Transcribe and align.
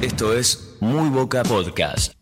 Esto 0.00 0.34
es 0.34 0.78
Muy 0.80 1.10
Boca 1.10 1.42
Podcast. 1.42 2.14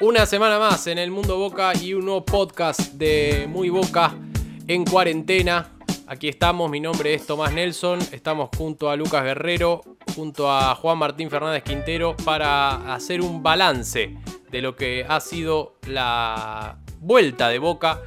Una 0.00 0.26
semana 0.26 0.58
más 0.58 0.88
en 0.88 0.98
el 0.98 1.12
Mundo 1.12 1.38
Boca 1.38 1.72
y 1.80 1.94
un 1.94 2.06
nuevo 2.06 2.24
podcast 2.24 2.94
de 2.94 3.46
Muy 3.48 3.68
Boca 3.68 4.12
en 4.66 4.84
cuarentena. 4.84 5.70
Aquí 6.08 6.28
estamos, 6.28 6.68
mi 6.68 6.80
nombre 6.80 7.14
es 7.14 7.28
Tomás 7.28 7.52
Nelson, 7.52 8.00
estamos 8.10 8.50
junto 8.58 8.90
a 8.90 8.96
Lucas 8.96 9.22
Guerrero, 9.22 9.82
junto 10.16 10.50
a 10.50 10.74
Juan 10.74 10.98
Martín 10.98 11.30
Fernández 11.30 11.62
Quintero 11.62 12.16
para 12.24 12.92
hacer 12.92 13.20
un 13.20 13.40
balance 13.40 14.16
de 14.50 14.62
lo 14.62 14.74
que 14.74 15.06
ha 15.08 15.20
sido 15.20 15.76
la 15.86 16.76
vuelta 16.98 17.48
de 17.50 17.60
Boca 17.60 18.02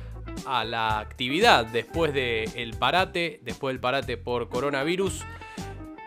a 0.45 0.63
la 0.63 0.99
actividad 0.99 1.65
después 1.65 2.13
del 2.13 2.75
parate, 2.77 3.39
después 3.43 3.73
del 3.73 3.79
parate 3.79 4.17
por 4.17 4.49
coronavirus 4.49 5.23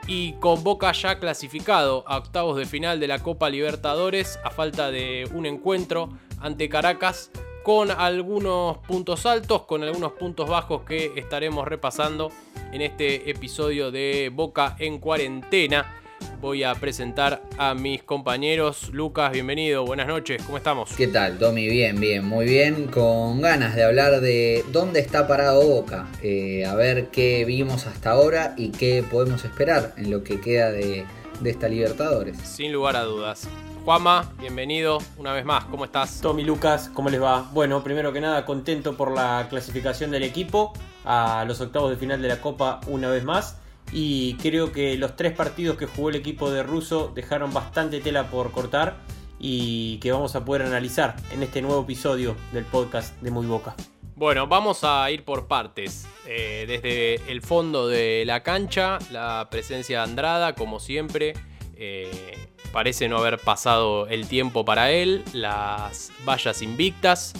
y 0.07 0.33
con 0.35 0.65
Boca 0.65 0.93
ya 0.93 1.19
clasificado 1.19 2.05
a 2.07 2.19
octavos 2.19 2.57
de 2.57 2.67
final 2.67 3.01
de 3.01 3.07
la 3.07 3.21
Copa 3.21 3.49
Libertadores 3.49 4.39
a 4.45 4.51
falta 4.51 4.91
de 4.91 5.29
un 5.33 5.47
encuentro 5.47 6.11
ante 6.41 6.69
Caracas 6.69 7.31
con 7.63 7.91
algunos 7.91 8.79
puntos 8.79 9.27
altos, 9.27 9.63
con 9.63 9.83
algunos 9.83 10.13
puntos 10.13 10.49
bajos 10.49 10.83
que 10.83 11.13
estaremos 11.17 11.69
repasando 11.69 12.33
en 12.73 12.83
este 12.83 13.31
episodio 13.31 13.91
de 13.91 14.31
Boca 14.35 14.77
en 14.79 14.99
cuarentena. 14.99 15.97
Voy 16.41 16.65
a 16.65 16.75
presentar 16.75 17.43
a 17.59 17.75
mis 17.75 18.03
compañeros. 18.03 18.89
Lucas, 18.95 19.31
bienvenido, 19.31 19.85
buenas 19.85 20.07
noches, 20.07 20.43
¿cómo 20.43 20.57
estamos? 20.57 20.91
¿Qué 20.97 21.07
tal, 21.07 21.39
Tommy? 21.39 21.69
Bien, 21.69 22.01
bien, 22.01 22.25
muy 22.25 22.47
bien. 22.47 22.87
Con 22.87 23.43
ganas 23.43 23.75
de 23.77 23.85
hablar 23.85 24.23
de 24.23 24.65
dónde 24.73 25.01
está 25.01 25.29
parado 25.29 25.61
Boca. 25.63 26.07
Eh, 26.23 26.65
a 26.65 26.75
ver 26.75 27.09
qué 27.09 27.45
vimos 27.45 27.87
hasta 27.87 28.13
ahora 28.13 28.55
y 28.57 28.71
qué 28.71 29.05
podemos 29.09 29.45
esperar 29.45 29.93
en 29.99 30.11
lo 30.11 30.25
que 30.25 30.41
queda 30.41 30.71
de, 30.73 31.05
de 31.41 31.51
esta 31.51 31.69
Libertadores. 31.69 32.39
Sin 32.39 32.73
lugar 32.73 32.97
a 32.97 33.03
dudas. 33.03 33.47
Juama, 33.85 34.33
bienvenido 34.41 34.99
una 35.19 35.35
vez 35.35 35.45
más, 35.45 35.67
¿cómo 35.67 35.85
estás? 35.85 36.23
Tommy 36.23 36.45
Lucas, 36.45 36.91
¿cómo 36.95 37.11
les 37.11 37.21
va? 37.21 37.51
Bueno, 37.53 37.85
primero 37.85 38.15
que 38.15 38.23
nada, 38.23 38.47
contento 38.47 38.97
por 38.97 39.13
la 39.13 39.47
clasificación 39.51 40.11
del 40.11 40.23
equipo 40.23 40.73
a 41.05 41.45
los 41.47 41.61
octavos 41.61 41.91
de 41.91 41.97
final 41.99 42.23
de 42.23 42.29
la 42.29 42.41
Copa 42.41 42.81
una 42.87 43.11
vez 43.11 43.25
más. 43.25 43.60
Y 43.93 44.35
creo 44.35 44.73
que 44.73 44.97
los 44.97 45.17
tres 45.17 45.33
partidos 45.33 45.77
que 45.77 45.87
jugó 45.87 46.11
el 46.11 46.17
equipo 46.17 46.51
de 46.51 46.63
Russo 46.63 47.11
dejaron 47.15 47.53
bastante 47.53 48.01
tela 48.01 48.31
por 48.31 48.53
cortar 48.53 48.99
y 49.39 49.99
que 49.99 50.13
vamos 50.13 50.37
a 50.37 50.45
poder 50.45 50.63
analizar 50.63 51.17
en 51.33 51.43
este 51.43 51.63
nuevo 51.63 51.83
episodio 51.83 52.37
del 52.53 52.65
podcast 52.65 53.21
de 53.21 53.31
Muy 53.31 53.47
Boca. 53.47 53.75
Bueno, 54.15 54.47
vamos 54.47 54.85
a 54.85 55.11
ir 55.11 55.25
por 55.25 55.49
partes. 55.49 56.07
Eh, 56.27 56.67
desde 56.69 57.33
el 57.33 57.41
fondo 57.41 57.89
de 57.89 58.25
la 58.27 58.43
cancha, 58.43 58.99
la 59.11 59.49
presencia 59.51 59.99
de 59.99 60.05
Andrada, 60.05 60.55
como 60.55 60.79
siempre. 60.79 61.33
Eh, 61.75 62.37
parece 62.71 63.09
no 63.09 63.17
haber 63.17 63.39
pasado 63.39 64.07
el 64.09 64.29
tiempo 64.29 64.65
para 64.67 64.91
él. 64.91 65.25
Las 65.33 66.13
vallas 66.27 66.61
invictas 66.61 67.33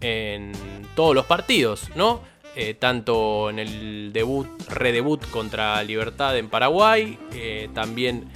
en 0.00 0.52
todos 0.96 1.14
los 1.14 1.24
partidos, 1.26 1.88
¿no? 1.94 2.20
Eh, 2.56 2.74
tanto 2.74 3.50
en 3.50 3.58
el 3.58 4.12
debut, 4.12 4.46
redebut 4.68 5.28
contra 5.30 5.82
Libertad 5.82 6.38
en 6.38 6.48
Paraguay, 6.48 7.18
eh, 7.32 7.68
también 7.74 8.26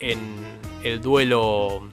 en 0.00 0.18
el 0.82 1.00
duelo 1.00 1.88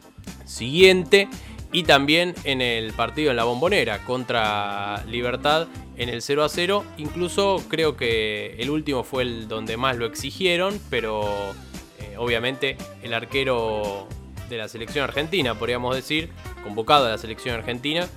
siguiente 0.46 1.28
y 1.72 1.84
también 1.84 2.34
en 2.44 2.62
el 2.62 2.92
partido 2.94 3.30
en 3.30 3.38
la 3.38 3.44
bombonera 3.44 4.04
contra 4.04 5.04
Libertad 5.06 5.68
en 5.96 6.10
el 6.10 6.24
0 6.24 6.44
a 6.44 6.50
0. 6.50 6.84
Incluso 6.98 7.64
creo 7.70 7.96
que 7.96 8.56
el 8.58 8.72
último 8.72 9.04
fue 9.04 9.22
el 9.22 9.48
donde 9.48 9.78
más 9.78 9.96
lo 9.96 10.08
exigieron, 10.08 10.80
pero 10.90 11.54
eh, 12.00 12.16
obviamente 12.18 12.78
el 13.04 13.14
arquero 13.14 14.08
de 14.50 14.58
la 14.58 14.68
selección 14.68 15.04
argentina, 15.04 15.54
podríamos 15.54 15.96
decir, 15.96 16.30
convocado 16.64 17.06
a 17.06 17.10
la 17.10 17.18
selección 17.20 17.54
argentina, 17.54 18.08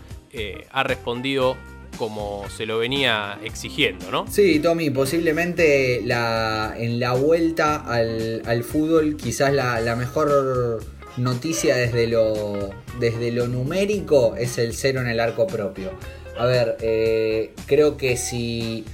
ha 0.70 0.82
respondido 0.84 1.56
como 1.98 2.48
se 2.48 2.64
lo 2.64 2.78
venía 2.78 3.38
exigiendo, 3.44 4.10
¿no? 4.10 4.26
Sí, 4.30 4.60
Tommy, 4.60 4.90
posiblemente 4.90 5.98
en 5.98 7.00
la 7.00 7.12
vuelta 7.14 7.76
al, 7.76 8.64
fútbol 8.64 9.16
quizás 9.16 9.52
la, 9.52 9.96
mejor 9.96 10.84
noticia 11.16 11.76
desde 11.76 12.06
lo, 12.06 12.70
desde 13.00 13.32
lo 13.32 13.48
numérico 13.48 14.36
es 14.36 14.58
el 14.58 14.74
cero 14.74 15.00
en 15.00 15.08
el 15.08 15.20
arco 15.20 15.46
propio. 15.46 15.90
A 16.38 16.46
ver, 16.46 16.76
eh, 16.80 17.52
creo 17.66 17.96
que 17.96 18.16
si 18.16 18.84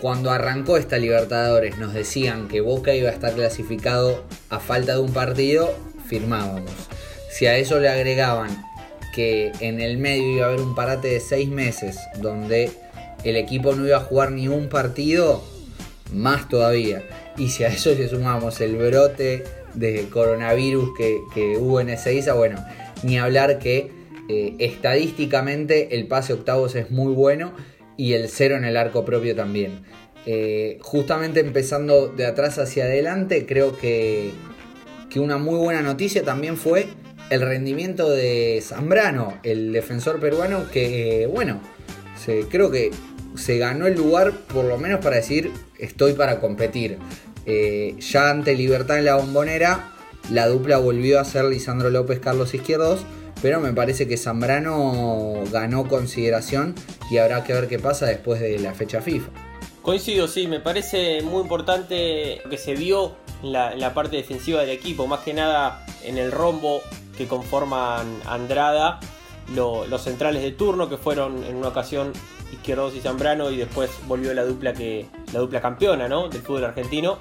cuando 0.00 0.30
arrancó 0.30 0.76
esta 0.76 0.98
Libertadores 0.98 1.78
nos 1.78 1.92
decían 1.92 2.46
que 2.48 2.60
Boca 2.60 2.94
iba 2.94 3.10
a 3.10 3.12
estar 3.12 3.34
clasificado 3.34 4.24
a 4.50 4.60
falta 4.60 4.92
de 4.92 5.00
un 5.00 5.12
partido, 5.12 5.74
firmábamos. 6.06 6.70
Si 7.30 7.46
a 7.46 7.56
eso 7.56 7.80
le 7.80 7.88
agregaban 7.88 8.65
que 9.16 9.50
en 9.60 9.80
el 9.80 9.96
medio 9.96 10.30
iba 10.30 10.44
a 10.44 10.48
haber 10.50 10.60
un 10.60 10.74
parate 10.74 11.08
de 11.08 11.20
seis 11.20 11.48
meses 11.48 11.98
donde 12.20 12.70
el 13.24 13.36
equipo 13.36 13.74
no 13.74 13.86
iba 13.86 13.96
a 13.96 14.00
jugar 14.00 14.30
ni 14.30 14.46
un 14.46 14.68
partido, 14.68 15.42
más 16.12 16.50
todavía. 16.50 17.02
Y 17.38 17.48
si 17.48 17.64
a 17.64 17.68
eso 17.68 17.94
le 17.94 18.06
sumamos 18.08 18.60
el 18.60 18.76
brote 18.76 19.42
de 19.72 20.06
coronavirus 20.10 20.90
que, 21.34 21.56
hubo 21.58 21.80
en 21.80 21.88
Ezeiza, 21.88 22.34
bueno, 22.34 22.62
ni 23.02 23.18
hablar 23.18 23.58
que 23.58 23.90
eh, 24.28 24.54
estadísticamente 24.58 25.96
el 25.96 26.06
pase 26.08 26.34
octavos 26.34 26.74
es 26.74 26.90
muy 26.90 27.14
bueno 27.14 27.54
y 27.96 28.12
el 28.12 28.28
cero 28.28 28.56
en 28.56 28.66
el 28.66 28.76
arco 28.76 29.06
propio 29.06 29.34
también. 29.34 29.80
Eh, 30.26 30.76
justamente 30.82 31.40
empezando 31.40 32.08
de 32.08 32.26
atrás 32.26 32.58
hacia 32.58 32.84
adelante, 32.84 33.46
creo 33.46 33.78
que, 33.78 34.32
que 35.08 35.20
una 35.20 35.38
muy 35.38 35.56
buena 35.56 35.80
noticia 35.80 36.22
también 36.22 36.58
fue 36.58 36.88
el 37.30 37.40
rendimiento 37.40 38.08
de 38.10 38.62
Zambrano, 38.62 39.38
el 39.42 39.72
defensor 39.72 40.20
peruano, 40.20 40.70
que 40.70 41.28
bueno, 41.32 41.60
se, 42.16 42.46
creo 42.48 42.70
que 42.70 42.90
se 43.34 43.58
ganó 43.58 43.86
el 43.86 43.94
lugar 43.94 44.32
por 44.32 44.64
lo 44.64 44.78
menos 44.78 45.00
para 45.00 45.16
decir 45.16 45.50
estoy 45.78 46.12
para 46.12 46.40
competir. 46.40 46.98
Eh, 47.44 47.96
ya 47.98 48.30
ante 48.30 48.54
Libertad 48.54 48.98
en 48.98 49.04
la 49.04 49.16
bombonera, 49.16 49.92
la 50.30 50.48
dupla 50.48 50.78
volvió 50.78 51.20
a 51.20 51.24
ser 51.24 51.44
Lisandro 51.44 51.90
López, 51.90 52.18
Carlos 52.18 52.54
Izquierdos, 52.54 53.04
pero 53.42 53.60
me 53.60 53.72
parece 53.72 54.08
que 54.08 54.16
Zambrano 54.16 55.44
ganó 55.52 55.86
consideración 55.86 56.74
y 57.10 57.18
habrá 57.18 57.44
que 57.44 57.52
ver 57.52 57.68
qué 57.68 57.78
pasa 57.78 58.06
después 58.06 58.40
de 58.40 58.58
la 58.58 58.74
fecha 58.74 59.00
FIFA. 59.00 59.28
Coincido, 59.82 60.26
sí, 60.26 60.48
me 60.48 60.58
parece 60.58 61.22
muy 61.22 61.42
importante 61.42 62.40
que 62.50 62.58
se 62.58 62.74
vio 62.74 63.14
en 63.44 63.52
la 63.52 63.94
parte 63.94 64.16
defensiva 64.16 64.62
del 64.62 64.70
equipo, 64.70 65.06
más 65.06 65.20
que 65.20 65.32
nada 65.32 65.86
en 66.02 66.18
el 66.18 66.32
rombo 66.32 66.82
que 67.16 67.26
conforman 67.26 68.20
Andrada, 68.26 69.00
los 69.54 70.02
centrales 70.02 70.42
de 70.42 70.52
turno 70.52 70.88
que 70.88 70.96
fueron 70.96 71.44
en 71.44 71.56
una 71.56 71.68
ocasión 71.68 72.12
Izquierdos 72.52 72.94
y 72.94 73.00
Zambrano 73.00 73.50
y 73.50 73.56
después 73.56 73.90
volvió 74.06 74.32
la 74.32 74.44
dupla 74.44 74.72
que 74.72 75.06
la 75.32 75.40
dupla 75.40 75.60
campeona 75.60 76.08
¿no? 76.08 76.28
del 76.28 76.42
fútbol 76.42 76.64
argentino 76.64 77.18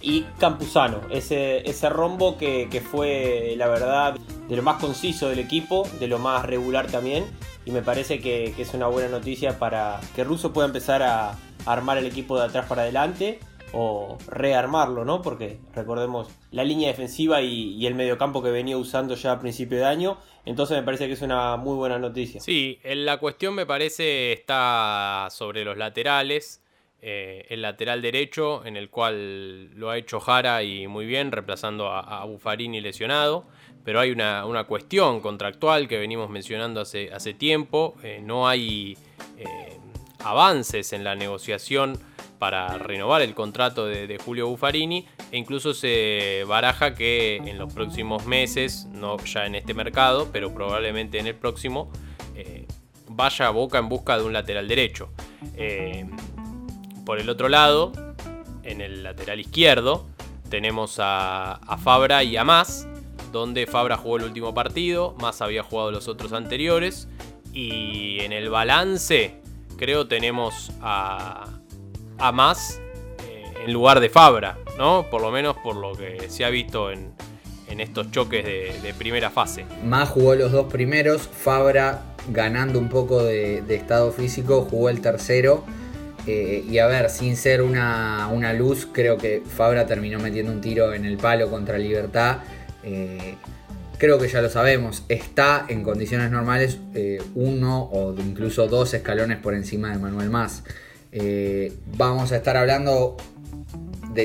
y 0.00 0.22
Campuzano, 0.38 1.00
ese, 1.10 1.68
ese 1.68 1.88
rombo 1.88 2.38
que, 2.38 2.82
fue 2.88 3.54
la 3.56 3.66
verdad 3.66 4.14
de 4.48 4.56
lo 4.56 4.62
más 4.62 4.80
conciso 4.80 5.28
del 5.28 5.40
equipo, 5.40 5.88
de 5.98 6.06
lo 6.06 6.18
más 6.18 6.44
regular 6.44 6.86
también 6.86 7.24
y 7.64 7.72
me 7.72 7.82
parece 7.82 8.20
que, 8.20 8.54
es 8.56 8.74
una 8.74 8.86
buena 8.86 9.08
noticia 9.08 9.58
para 9.58 10.00
que 10.14 10.22
Russo 10.22 10.52
pueda 10.52 10.66
empezar 10.66 11.02
a 11.02 11.34
armar 11.66 11.98
el 11.98 12.06
equipo 12.06 12.38
de 12.38 12.44
atrás 12.44 12.66
para 12.66 12.82
adelante 12.82 13.40
o 13.72 14.18
rearmarlo, 14.28 15.04
¿no? 15.04 15.22
Porque 15.22 15.58
recordemos 15.74 16.28
la 16.50 16.64
línea 16.64 16.88
defensiva 16.88 17.42
y, 17.42 17.86
el 17.86 17.94
mediocampo 17.94 18.42
que 18.42 18.50
venía 18.50 18.76
usando 18.76 19.14
ya 19.14 19.32
a 19.32 19.40
principio 19.40 19.78
de 19.78 19.84
año, 19.84 20.18
entonces 20.44 20.76
me 20.76 20.82
parece 20.82 21.06
que 21.06 21.14
es 21.14 21.22
una 21.22 21.56
muy 21.56 21.76
buena 21.76 21.98
noticia. 21.98 22.40
Sí, 22.40 22.78
la 22.84 23.18
cuestión 23.18 23.54
me 23.54 23.66
parece 23.66 24.32
está 24.32 25.28
sobre 25.30 25.64
los 25.64 25.76
laterales. 25.76 26.62
Eh, 27.00 27.46
el 27.50 27.62
lateral 27.62 28.02
derecho, 28.02 28.66
en 28.66 28.76
el 28.76 28.90
cual 28.90 29.70
lo 29.76 29.88
ha 29.88 29.96
hecho 29.96 30.18
Jara 30.18 30.64
y 30.64 30.88
muy 30.88 31.06
bien, 31.06 31.30
reemplazando 31.30 31.92
a, 31.92 32.24
Buffarini 32.24 32.80
lesionado. 32.80 33.46
Pero 33.84 34.00
hay 34.00 34.10
una, 34.10 34.64
cuestión 34.64 35.20
contractual 35.20 35.86
que 35.86 35.96
venimos 35.96 36.28
mencionando 36.28 36.80
hace, 36.80 37.12
hace 37.12 37.34
tiempo. 37.34 37.94
Eh, 38.02 38.20
no 38.22 38.48
hay 38.48 38.98
eh, 39.38 39.78
avances 40.24 40.92
en 40.92 41.04
la 41.04 41.14
negociación 41.14 41.98
para 42.38 42.78
renovar 42.78 43.22
el 43.22 43.34
contrato 43.34 43.86
de, 43.86 44.18
Julio 44.24 44.48
Buffarini 44.48 45.06
e 45.32 45.38
incluso 45.38 45.74
se 45.74 46.44
baraja 46.46 46.94
que 46.94 47.36
en 47.36 47.58
los 47.58 47.72
próximos 47.72 48.26
meses, 48.26 48.86
no 48.92 49.16
ya 49.18 49.46
en 49.46 49.56
este 49.56 49.74
mercado, 49.74 50.28
pero 50.32 50.54
probablemente 50.54 51.18
en 51.18 51.26
el 51.26 51.34
próximo, 51.34 51.90
eh, 52.36 52.66
vaya 53.08 53.48
a 53.48 53.50
Boca 53.50 53.78
en 53.78 53.88
busca 53.88 54.16
de 54.16 54.24
un 54.24 54.32
lateral 54.32 54.68
derecho. 54.68 55.10
Eh, 55.56 56.06
por 57.04 57.18
el 57.18 57.28
otro 57.28 57.48
lado, 57.48 57.92
en 58.62 58.80
el 58.80 59.02
lateral 59.02 59.40
izquierdo, 59.40 60.06
tenemos 60.48 60.96
a, 60.98 61.60
Fabra 61.82 62.22
y 62.22 62.36
a 62.36 62.44
Más, 62.44 62.86
donde 63.32 63.66
Fabra 63.66 63.96
jugó 63.96 64.18
el 64.18 64.24
último 64.24 64.54
partido, 64.54 65.14
Más 65.20 65.42
había 65.42 65.62
jugado 65.62 65.90
los 65.90 66.08
otros 66.08 66.32
anteriores, 66.32 67.08
y 67.52 68.20
en 68.20 68.32
el 68.32 68.50
balance 68.50 69.40
creo 69.78 70.06
tenemos 70.06 70.70
a, 70.82 71.46
a 72.18 72.32
más 72.32 72.80
eh, 73.26 73.44
en 73.64 73.72
lugar 73.72 74.00
de 74.00 74.10
Fabra, 74.10 74.58
¿no? 74.76 75.06
Por 75.10 75.22
lo 75.22 75.30
menos 75.30 75.56
por 75.56 75.76
lo 75.76 75.92
que 75.92 76.28
se 76.28 76.44
ha 76.44 76.50
visto 76.50 76.90
en, 76.90 77.16
estos 77.78 78.10
choques 78.10 78.44
de, 78.44 78.92
primera 78.98 79.30
fase. 79.30 79.64
Más 79.84 80.08
jugó 80.08 80.34
los 80.34 80.50
dos 80.50 80.66
primeros, 80.66 81.28
Fabra 81.28 82.02
ganando 82.28 82.76
un 82.76 82.88
poco 82.88 83.22
de, 83.22 83.62
estado 83.68 84.10
físico, 84.10 84.66
jugó 84.68 84.88
el 84.88 85.00
tercero. 85.00 85.64
Eh, 86.26 86.64
y 86.68 86.78
a 86.78 86.88
ver, 86.88 87.08
sin 87.08 87.36
ser 87.36 87.62
una, 87.62 88.52
luz, 88.52 88.88
creo 88.90 89.16
que 89.16 89.44
Fabra 89.46 89.86
terminó 89.86 90.18
metiendo 90.18 90.50
un 90.50 90.60
tiro 90.60 90.92
en 90.92 91.04
el 91.04 91.18
palo 91.18 91.48
contra 91.50 91.78
Libertad. 91.78 92.38
Eh, 92.82 93.36
creo 93.98 94.18
que 94.18 94.28
ya 94.28 94.40
lo 94.40 94.48
sabemos, 94.48 95.04
está 95.08 95.66
en 95.68 95.82
condiciones 95.82 96.30
normales 96.30 96.78
eh, 96.94 97.20
uno 97.34 97.82
o 97.92 98.14
incluso 98.18 98.66
dos 98.68 98.94
escalones 98.94 99.38
por 99.38 99.54
encima 99.54 99.90
de 99.92 99.98
Manuel 99.98 100.30
Más. 100.30 100.62
vamos 101.96 102.32
a 102.32 102.36
estar 102.36 102.56
hablando 102.56 103.16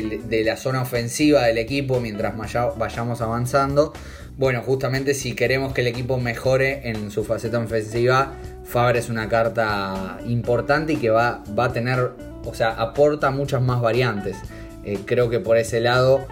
de, 0.01 0.43
la 0.43 0.57
zona 0.57 0.81
ofensiva 0.81 1.43
del 1.43 1.57
equipo 1.57 1.99
mientras 1.99 2.33
vayamos 2.77 3.21
avanzando. 3.21 3.93
Bueno, 4.37 4.61
justamente 4.63 5.13
si 5.13 5.35
queremos 5.35 5.73
que 5.73 5.81
el 5.81 5.87
equipo 5.87 6.17
mejore 6.17 6.89
en 6.89 7.11
su 7.11 7.23
faceta 7.23 7.59
ofensiva, 7.59 8.33
Fabre 8.65 8.99
es 8.99 9.09
una 9.09 9.29
carta 9.29 10.19
importante 10.25 10.93
y 10.93 10.95
que 10.95 11.09
va, 11.09 11.43
va 11.57 11.65
a 11.65 11.73
tener, 11.73 12.11
o 12.43 12.53
sea, 12.53 12.69
aporta 12.69 13.29
muchas 13.29 13.61
más 13.61 13.81
variantes. 13.81 14.37
Eh, 14.83 14.99
creo 15.05 15.29
que 15.29 15.39
por 15.39 15.57
ese 15.57 15.79
lado 15.79 16.25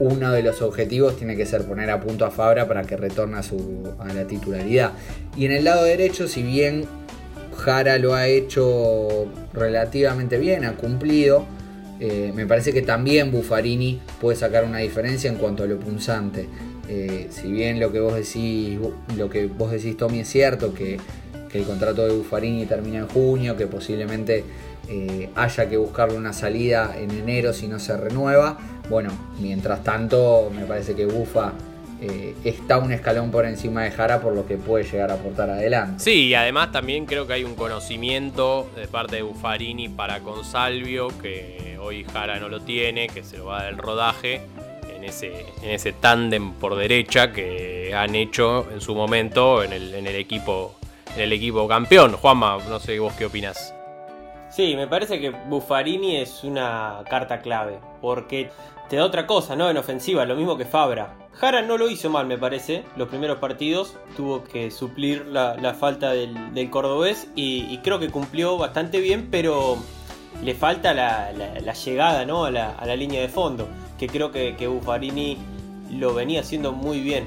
uno 0.00 0.32
de 0.32 0.42
los 0.42 0.62
objetivos 0.62 1.16
tiene 1.16 1.36
que 1.36 1.46
ser 1.46 1.64
poner 1.64 1.90
a 1.90 2.00
punto 2.00 2.24
a 2.24 2.30
Fabra 2.30 2.68
para 2.68 2.84
que 2.84 2.96
retorne 2.96 3.38
a, 3.38 3.42
su, 3.42 3.94
a 3.98 4.12
la 4.12 4.26
titularidad. 4.26 4.92
Y 5.36 5.46
en 5.46 5.52
el 5.52 5.64
lado 5.64 5.84
derecho, 5.84 6.28
si 6.28 6.42
bien 6.42 6.84
Jara 7.56 7.98
lo 7.98 8.14
ha 8.14 8.28
hecho 8.28 9.26
relativamente 9.52 10.38
bien, 10.38 10.64
ha 10.64 10.74
cumplido, 10.74 11.44
eh, 12.00 12.32
me 12.34 12.46
parece 12.46 12.72
que 12.72 12.82
también 12.82 13.32
Buffarini 13.32 14.00
puede 14.20 14.36
sacar 14.36 14.64
una 14.64 14.78
diferencia 14.78 15.28
en 15.28 15.36
cuanto 15.36 15.64
a 15.64 15.66
lo 15.66 15.78
punzante. 15.78 16.48
Eh, 16.88 17.26
si 17.30 17.50
bien 17.50 17.80
lo 17.80 17.92
que 17.92 18.00
vos 18.00 18.14
decís, 18.14 18.78
lo 19.16 19.28
que 19.28 19.46
vos 19.46 19.72
decís, 19.72 19.96
Tommy, 19.96 20.20
es 20.20 20.28
cierto, 20.28 20.72
que, 20.72 20.98
el 21.52 21.64
contrato 21.64 22.06
de 22.06 22.12
Buffarini 22.12 22.66
termina 22.66 22.98
en 22.98 23.08
junio, 23.08 23.56
que 23.56 23.66
posiblemente 23.66 24.44
eh, 24.88 25.30
haya 25.34 25.68
que 25.68 25.78
buscarle 25.78 26.16
una 26.16 26.34
salida 26.34 26.94
en 26.98 27.10
enero 27.10 27.52
si 27.54 27.68
no 27.68 27.78
se 27.78 27.96
renueva. 27.96 28.58
Bueno, 28.88 29.10
mientras 29.40 29.84
tanto, 29.84 30.50
me 30.54 30.64
parece 30.64 30.94
que 30.94 31.06
Bufa 31.06 31.52
eh, 32.00 32.34
está 32.44 32.78
un 32.78 32.92
escalón 32.92 33.30
por 33.30 33.44
encima 33.44 33.82
de 33.82 33.90
Jara 33.90 34.20
por 34.20 34.32
lo 34.32 34.46
que 34.46 34.56
puede 34.56 34.84
llegar 34.84 35.10
a 35.10 35.14
aportar 35.14 35.50
adelante. 35.50 36.02
Sí, 36.02 36.26
y 36.26 36.34
además 36.34 36.72
también 36.72 37.06
creo 37.06 37.26
que 37.26 37.34
hay 37.34 37.44
un 37.44 37.54
conocimiento 37.54 38.70
de 38.76 38.86
parte 38.86 39.16
de 39.16 39.22
Buffarini 39.22 39.88
para 39.88 40.20
Consalvio, 40.20 41.08
que 41.20 41.76
hoy 41.80 42.04
Jara 42.04 42.38
no 42.38 42.48
lo 42.48 42.60
tiene, 42.60 43.08
que 43.08 43.24
se 43.24 43.38
lo 43.38 43.46
va 43.46 43.60
a 43.60 43.62
dar 43.64 43.72
el 43.72 43.78
rodaje 43.78 44.42
en 44.94 45.04
ese, 45.04 45.46
en 45.62 45.70
ese 45.70 45.92
tándem 45.92 46.52
por 46.52 46.76
derecha 46.76 47.32
que 47.32 47.92
han 47.94 48.14
hecho 48.14 48.66
en 48.72 48.80
su 48.80 48.94
momento 48.94 49.62
en 49.62 49.72
el, 49.72 49.94
en 49.94 50.06
el 50.06 50.16
equipo 50.16 50.74
en 51.14 51.22
el 51.22 51.32
equipo 51.32 51.66
campeón. 51.66 52.12
Juanma, 52.12 52.58
no 52.68 52.78
sé 52.78 52.98
vos 52.98 53.12
qué 53.14 53.26
opinas. 53.26 53.74
Sí, 54.50 54.74
me 54.76 54.86
parece 54.86 55.20
que 55.20 55.30
Buffarini 55.30 56.16
es 56.16 56.42
una 56.42 57.02
carta 57.08 57.40
clave, 57.40 57.78
porque 58.00 58.50
te 58.88 58.96
da 58.96 59.04
otra 59.04 59.26
cosa, 59.26 59.56
¿no? 59.56 59.68
En 59.68 59.76
ofensiva, 59.76 60.24
lo 60.24 60.36
mismo 60.36 60.56
que 60.56 60.64
Fabra. 60.64 61.14
Jara 61.32 61.62
no 61.62 61.76
lo 61.76 61.88
hizo 61.88 62.10
mal, 62.10 62.26
me 62.26 62.38
parece, 62.38 62.84
los 62.96 63.08
primeros 63.08 63.38
partidos. 63.38 63.96
Tuvo 64.16 64.44
que 64.44 64.70
suplir 64.70 65.26
la, 65.26 65.74
falta 65.74 66.12
del, 66.12 66.70
cordobés 66.70 67.28
y, 67.36 67.78
creo 67.78 67.98
que 67.98 68.10
cumplió 68.10 68.56
bastante 68.56 69.00
bien, 69.00 69.28
pero 69.30 69.76
le 70.42 70.54
falta 70.54 70.94
la, 70.94 71.30
llegada, 71.72 72.24
¿no? 72.24 72.46
A 72.46 72.50
la, 72.50 72.96
línea 72.96 73.20
de 73.20 73.28
fondo, 73.28 73.68
que 73.98 74.06
creo 74.08 74.32
que, 74.32 74.56
que 74.56 74.66
Buffarini 74.66 75.36
lo 75.90 76.14
venía 76.14 76.40
haciendo 76.40 76.72
muy 76.72 77.00
bien 77.00 77.26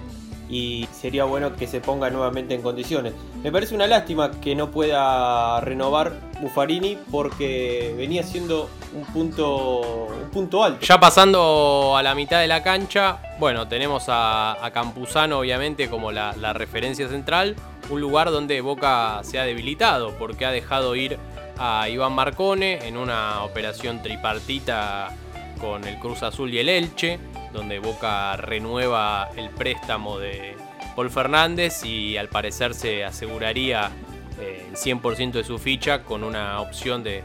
y 0.52 0.86
sería 0.92 1.24
bueno 1.24 1.56
que 1.56 1.66
se 1.66 1.80
ponga 1.80 2.10
nuevamente 2.10 2.54
en 2.54 2.62
condiciones. 2.62 3.14
Me 3.42 3.52
parece 3.54 3.74
una 3.74 3.88
lástima 3.88 4.32
que 4.42 4.54
no 4.54 4.70
pueda 4.70 5.62
renovar 5.62 6.12
Buffarini 6.42 6.98
porque 7.10 7.96
venía 7.98 8.22
siendo 8.22 8.70
un 8.94 9.06
punto, 9.06 10.10
un 10.10 10.30
punto 10.30 10.62
alto. 10.62 10.86
Ya 10.86 11.00
pasando 11.00 11.96
a 11.96 12.04
la 12.04 12.14
mitad 12.14 12.42
de 12.42 12.48
la 12.48 12.62
cancha, 12.62 13.22
bueno, 13.40 13.70
tenemos 13.70 14.04
a, 14.10 14.58
Campuzano 14.74 15.40
obviamente 15.40 15.90
como 15.90 16.12
la, 16.12 16.54
referencia 16.54 17.08
central, 17.08 17.56
un 17.90 18.02
lugar 18.02 18.30
donde 18.30 18.60
Boca 18.60 19.22
se 19.24 19.40
ha 19.40 19.44
debilitado 19.44 20.12
porque 20.20 20.46
ha 20.46 20.52
dejado 20.52 20.96
ir 20.96 21.18
a 21.58 21.88
Iván 21.88 22.12
Marcone 22.12 22.86
en 22.88 22.98
una 22.98 23.44
operación 23.44 24.02
tripartita 24.02 25.16
con 25.62 25.88
el 25.88 25.98
Cruz 26.00 26.24
Azul 26.24 26.54
y 26.54 26.60
el 26.60 26.68
Elche 26.68 27.20
donde 27.54 27.80
Boca 27.80 28.36
renueva 28.38 29.30
el 29.36 29.50
préstamo 29.50 30.20
de 30.20 30.56
Paul 30.96 31.10
Fernández 31.10 31.84
y 31.84 32.18
al 32.18 32.30
parecer 32.30 32.74
se 32.74 33.04
aseguraría 33.04 33.92
eh, 34.40 34.68
el 34.70 34.76
100% 34.76 35.32
de 35.32 35.44
su 35.44 35.60
ficha 35.60 36.04
con 36.04 36.24
una 36.24 36.62
opción 36.62 37.04
de, 37.04 37.24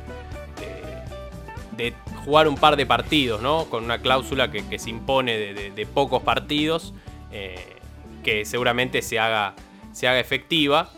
jugar 2.25 2.49
un 2.49 2.57
par 2.57 2.77
de 2.77 2.87
partidos, 2.87 3.41
¿no? 3.41 3.67
con 3.67 3.85
una 3.85 3.99
cláusula 3.99 4.51
que, 4.51 4.79
se 4.79 4.91
impone 4.91 5.37
de, 5.55 5.87
pocos 5.87 6.23
partidos, 6.23 6.93
eh, 7.31 7.77
que 8.25 8.45
seguramente 8.45 9.03
se 9.03 9.19
haga, 9.19 9.55
se 9.93 10.09
haga 10.09 10.19
efectiva. 10.19 10.91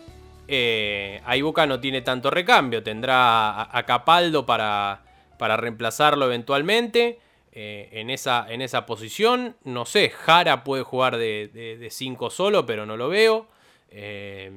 Eh, 0.47 1.21
ahí 1.27 1.43
Boca 1.43 1.67
no 1.67 1.79
tiene 1.79 2.01
tanto 2.01 2.31
recambio, 2.31 2.83
tendrá 2.83 3.77
a, 3.77 3.83
Capaldo 3.85 4.47
para, 4.47 5.03
para 5.37 5.59
reemplazarlo 5.59 6.25
eventualmente. 6.25 7.19
Eh, 7.61 7.89
en, 7.91 8.09
esa, 8.09 8.47
en 8.49 8.63
esa 8.63 8.87
posición. 8.87 9.57
No 9.65 9.85
sé, 9.85 10.11
Jara 10.11 10.63
puede 10.63 10.85
jugar 10.85 11.17
de 11.17 11.89
5 11.91 12.31
solo, 12.31 12.65
pero 12.65 12.87
no 12.87 12.97
lo 12.97 13.09
veo. 13.09 13.49
Eh, 13.91 14.53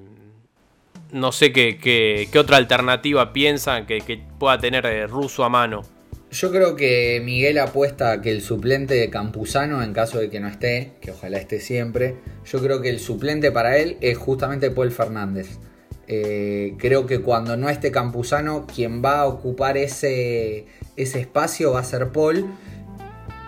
no 1.12 1.31
sé 1.31 1.51
qué, 1.51 2.30
otra 2.38 2.57
alternativa 2.57 3.33
piensan 3.33 3.88
que, 3.88 4.21
pueda 4.38 4.59
tener 4.59 4.86
eh, 4.86 5.07
Russo 5.07 5.44
a 5.44 5.50
mano. 5.50 5.81
Yo 6.30 6.51
creo 6.51 6.75
que 6.75 7.19
Miguel 7.25 7.57
apuesta 7.57 8.21
que 8.21 8.30
el 8.30 8.44
suplente 8.44 8.94
de 8.94 9.09
Campuzano, 9.09 9.81
en 9.81 9.94
caso 9.94 10.19
de 10.19 10.30
que 10.30 10.39
no 10.39 10.48
esté, 10.48 10.92
que 11.01 11.09
ojalá 11.09 11.39
esté 11.39 11.59
siempre, 11.59 12.18
yo 12.45 12.62
creo 12.62 12.83
que 12.83 12.92
el 12.92 13.00
suplente 13.00 13.51
para 13.51 13.80
él 13.80 13.98
es 14.01 14.15
justamente 14.15 14.69
Paul 14.69 14.92
Fernández. 14.92 15.57
creo 16.06 17.07
que 17.07 17.21
cuando 17.21 17.57
no 17.57 17.68
esté 17.68 17.89
Campuzano, 17.92 18.68
quien 18.68 19.03
va 19.03 19.21
a 19.21 19.25
ocupar 19.25 19.75
ese, 19.75 20.68
ese 20.95 21.19
espacio 21.19 21.71
va 21.71 21.80
a 21.80 21.83
ser 21.83 22.09
Paul 22.09 22.45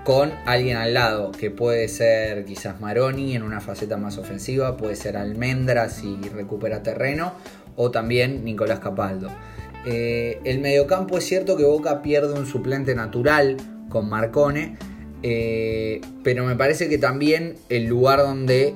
con 0.03 0.31
alguien 0.45 0.77
al 0.77 0.93
lado, 0.93 1.31
que 1.31 1.49
puede 1.49 1.87
ser 1.87 2.45
quizás 2.45 2.81
Maroni 2.81 3.35
en 3.35 3.43
una 3.43 3.61
faceta 3.61 3.97
más 3.97 4.17
ofensiva, 4.17 4.75
puede 4.75 4.95
ser 4.95 5.15
Almendra 5.15 5.89
si 5.89 6.17
recupera 6.33 6.83
terreno, 6.83 7.33
o 7.75 7.91
también 7.91 8.43
Nicolás 8.43 8.79
Capaldo. 8.79 9.29
Eh, 9.85 10.39
el 10.43 10.59
mediocampo 10.59 11.17
es 11.17 11.25
cierto 11.25 11.57
que 11.57 11.63
Boca 11.63 12.01
pierde 12.01 12.33
un 12.33 12.45
suplente 12.45 12.95
natural 12.95 13.57
con 13.89 14.09
Marcone, 14.09 14.77
eh, 15.23 16.01
pero 16.23 16.45
me 16.45 16.55
parece 16.55 16.89
que 16.89 16.97
también 16.97 17.55
el 17.69 17.85
lugar 17.85 18.19
donde 18.19 18.75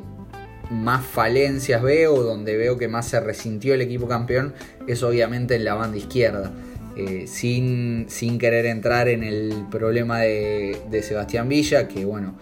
más 0.69 1.05
falencias 1.05 1.81
veo, 1.81 2.23
donde 2.23 2.57
veo 2.57 2.77
que 2.77 2.87
más 2.87 3.07
se 3.07 3.19
resintió 3.19 3.73
el 3.73 3.81
equipo 3.81 4.07
campeón, 4.07 4.53
es 4.87 5.03
obviamente 5.03 5.55
en 5.55 5.65
la 5.65 5.75
banda 5.75 5.97
izquierda. 5.97 6.51
Eh, 6.99 7.27
sin, 7.27 8.07
querer 8.39 8.65
entrar 8.65 9.07
en 9.07 9.23
el 9.23 9.67
problema 9.69 10.21
de, 10.21 11.03
Sebastián 11.03 11.47
Villa, 11.47 11.87
que 11.87 12.05
bueno, 12.05 12.35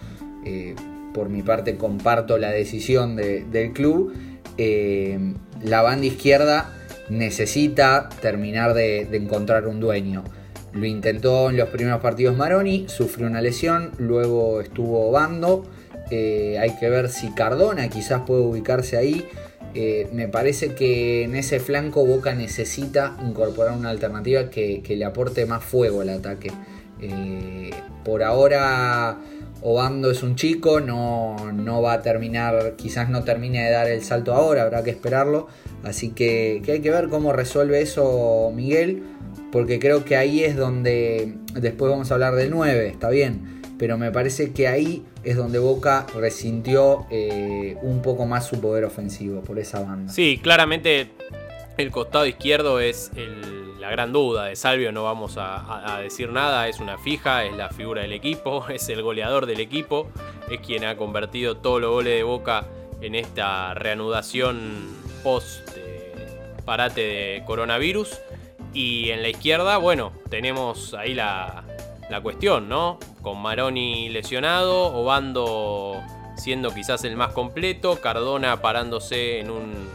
eh, 0.46 0.74
por 1.12 1.28
mi 1.28 1.42
parte 1.42 1.76
comparto 1.76 2.38
la 2.38 2.50
decisión 2.50 3.16
del 3.16 3.72
club, 3.74 4.14
eh, 4.56 5.34
la 5.62 5.82
banda 5.82 6.06
izquierda 6.06 6.72
necesita 7.10 8.08
terminar 8.22 8.72
de, 8.72 9.02
encontrar 9.14 9.66
un 9.66 9.78
dueño. 9.78 10.24
Lo 10.72 10.86
intentó 10.86 11.50
en 11.50 11.58
los 11.58 11.68
primeros 11.68 12.00
partidos 12.00 12.34
Maroni, 12.34 12.86
sufrió 12.88 13.26
una 13.26 13.42
lesión, 13.42 13.90
luego 13.98 14.62
estuvo 14.62 15.10
Bando. 15.10 15.66
hay 16.10 16.76
que 16.80 16.88
ver 16.88 17.10
si 17.10 17.30
Cardona 17.34 17.90
quizás 17.90 18.22
puede 18.22 18.40
ubicarse 18.40 18.96
ahí. 18.96 19.22
Eh, 19.78 20.08
me 20.10 20.26
parece 20.26 20.74
que 20.74 21.24
en 21.24 21.36
ese 21.36 21.60
flanco 21.60 22.06
Boca 22.06 22.34
necesita 22.34 23.14
incorporar 23.22 23.76
una 23.76 23.90
alternativa 23.90 24.48
que, 24.48 24.82
le 24.88 25.04
aporte 25.04 25.44
más 25.44 25.62
fuego 25.62 26.00
al 26.00 26.08
ataque. 26.08 26.50
Eh, 26.98 27.72
por 28.02 28.22
ahora 28.22 29.18
Obando 29.60 30.10
es 30.10 30.22
un 30.22 30.34
chico, 30.34 30.80
no, 30.80 31.36
va 31.82 31.92
a 31.92 32.00
terminar, 32.00 32.76
quizás 32.76 33.10
no 33.10 33.22
termine 33.22 33.64
de 33.64 33.70
dar 33.70 33.86
el 33.86 34.02
salto 34.02 34.32
ahora, 34.32 34.62
habrá 34.62 34.82
que 34.82 34.92
esperarlo. 34.92 35.48
Así 35.84 36.08
que, 36.08 36.62
que 36.64 36.72
hay 36.72 36.80
que 36.80 36.90
ver 36.90 37.10
cómo 37.10 37.34
resuelve 37.34 37.82
eso 37.82 38.50
Miguel, 38.54 39.02
porque 39.52 39.78
creo 39.78 40.06
que 40.06 40.16
ahí 40.16 40.42
es 40.42 40.56
donde 40.56 41.34
después 41.52 41.90
vamos 41.90 42.10
a 42.10 42.14
hablar 42.14 42.34
del 42.34 42.50
9, 42.50 42.88
está 42.88 43.10
bien 43.10 43.55
pero 43.78 43.98
me 43.98 44.10
parece 44.10 44.52
que 44.52 44.68
ahí 44.68 45.04
es 45.22 45.36
donde 45.36 45.58
Boca 45.58 46.06
resintió 46.14 47.06
eh, 47.10 47.76
un 47.82 48.02
poco 48.02 48.26
más 48.26 48.46
su 48.46 48.60
poder 48.60 48.84
ofensivo 48.84 49.42
por 49.42 49.58
esa 49.58 49.80
banda. 49.80 50.12
Sí, 50.12 50.38
claramente 50.42 51.10
el 51.76 51.90
costado 51.90 52.26
izquierdo 52.26 52.80
es 52.80 53.10
la 53.78 53.90
gran 53.90 54.12
duda. 54.12 54.46
De 54.46 54.56
Salvio 54.56 54.92
no 54.92 55.04
vamos 55.04 55.36
a, 55.38 55.98
decir 56.02 56.30
nada, 56.30 56.68
es 56.68 56.80
una 56.80 56.98
fija, 56.98 57.44
es 57.44 57.56
la 57.56 57.68
figura 57.70 58.02
del 58.02 58.12
equipo, 58.12 58.66
es 58.70 58.88
el 58.88 59.02
goleador 59.02 59.46
del 59.46 59.60
equipo, 59.60 60.08
es 60.50 60.60
quien 60.60 60.84
ha 60.84 60.96
convertido 60.96 61.58
todos 61.58 61.80
los 61.80 61.90
goles 61.90 62.14
de 62.14 62.22
Boca 62.22 62.66
en 63.00 63.14
esta 63.14 63.74
reanudación 63.74 64.88
post 65.22 65.68
parate 66.64 67.00
de 67.00 67.42
coronavirus. 67.46 68.20
Y 68.74 69.10
en 69.10 69.22
la 69.22 69.30
izquierda, 69.30 69.78
bueno, 69.78 70.12
tenemos 70.28 70.92
ahí 70.92 71.14
la, 71.14 71.64
la 72.10 72.20
cuestión, 72.20 72.68
¿no? 72.68 72.98
Con 73.26 73.42
Maroni 73.42 74.08
lesionado, 74.08 74.94
Obando 74.94 76.00
siendo 76.36 76.72
quizás 76.72 77.02
el 77.02 77.16
más 77.16 77.32
completo, 77.32 78.00
Cardona 78.00 78.62
parándose 78.62 79.40
en 79.40 79.50
un, 79.50 79.88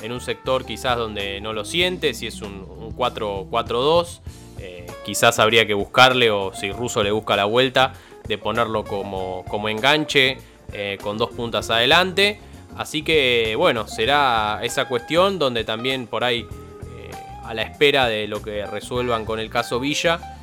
en 0.00 0.10
un 0.10 0.22
sector 0.22 0.64
quizás 0.64 0.96
donde 0.96 1.38
no 1.42 1.52
lo 1.52 1.66
siente, 1.66 2.14
si 2.14 2.26
es 2.26 2.40
un, 2.40 2.66
4-4-2, 2.96 4.20
eh, 4.60 4.86
quizás 5.04 5.38
habría 5.38 5.66
que 5.66 5.74
buscarle 5.74 6.30
o 6.30 6.54
si 6.54 6.72
Russo 6.72 7.02
le 7.02 7.10
busca 7.10 7.36
la 7.36 7.44
vuelta, 7.44 7.92
de 8.26 8.38
ponerlo 8.38 8.84
como, 8.84 9.44
como 9.48 9.68
enganche 9.68 10.38
eh, 10.72 10.96
con 11.02 11.18
dos 11.18 11.28
puntas 11.32 11.68
adelante. 11.68 12.40
Así 12.74 13.02
que 13.02 13.54
bueno, 13.54 13.86
será 13.86 14.60
esa 14.62 14.88
cuestión 14.88 15.38
donde 15.38 15.62
también 15.64 16.06
por 16.06 16.24
ahí, 16.24 16.40
eh, 16.40 17.10
a 17.44 17.52
la 17.52 17.64
espera 17.64 18.06
de 18.06 18.26
lo 18.28 18.40
que 18.40 18.64
resuelvan 18.64 19.26
con 19.26 19.40
el 19.40 19.50
caso 19.50 19.78
Villa, 19.78 20.37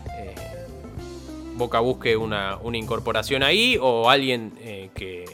Boca 1.55 1.79
busque 1.79 2.15
una, 2.17 2.57
una, 2.61 2.77
incorporación 2.77 3.43
ahí 3.43 3.77
o 3.81 4.09
alguien 4.09 4.51
que, 4.93 5.25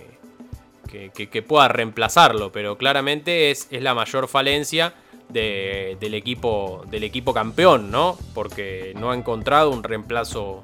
que, 1.12 1.42
pueda 1.42 1.68
reemplazarlo, 1.68 2.51
pero 2.51 2.78
claramente 2.78 3.51
es, 3.51 3.68
es 3.72 3.82
la 3.82 3.94
mayor 3.94 4.28
falencia 4.28 4.94
del, 5.32 6.13
equipo, 6.13 6.84
del 6.90 7.04
equipo 7.04 7.34
campeón, 7.34 7.92
¿no? 7.92 8.18
Porque 8.34 8.94
no 9.00 9.12
ha 9.12 9.16
encontrado 9.16 9.72
un 9.72 9.84
reemplazo 9.84 10.62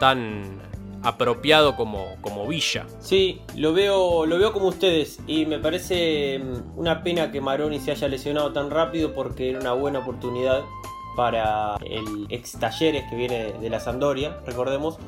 tan 0.00 0.60
apropiado 1.02 1.76
como, 1.76 2.16
como 2.20 2.46
Villa. 2.46 2.86
Sí, 3.00 3.40
lo 3.56 3.72
veo, 3.72 4.26
lo 4.26 4.38
veo 4.38 4.52
como 4.52 4.66
ustedes 4.66 5.20
y 5.26 5.46
me 5.46 5.58
parece 5.58 6.40
mm, 6.40 6.78
una 6.78 7.02
pena 7.04 7.30
que 7.30 7.40
Maroni 7.40 7.78
se 7.78 7.92
haya 7.92 8.08
lesionado 8.08 8.52
tan 8.52 8.70
rápido 8.70 9.14
porque 9.14 9.50
era 9.50 9.60
una 9.60 9.72
buena 9.74 10.00
oportunidad 10.00 10.64
para 11.18 11.74
el 11.84 12.28
ex 12.28 12.52
Talleres 12.60 13.10
que 13.10 13.16
viene 13.16 13.52
de 13.54 13.68
la 13.68 13.80
Sandoria, 13.80 14.38
recordemos, 14.46 14.98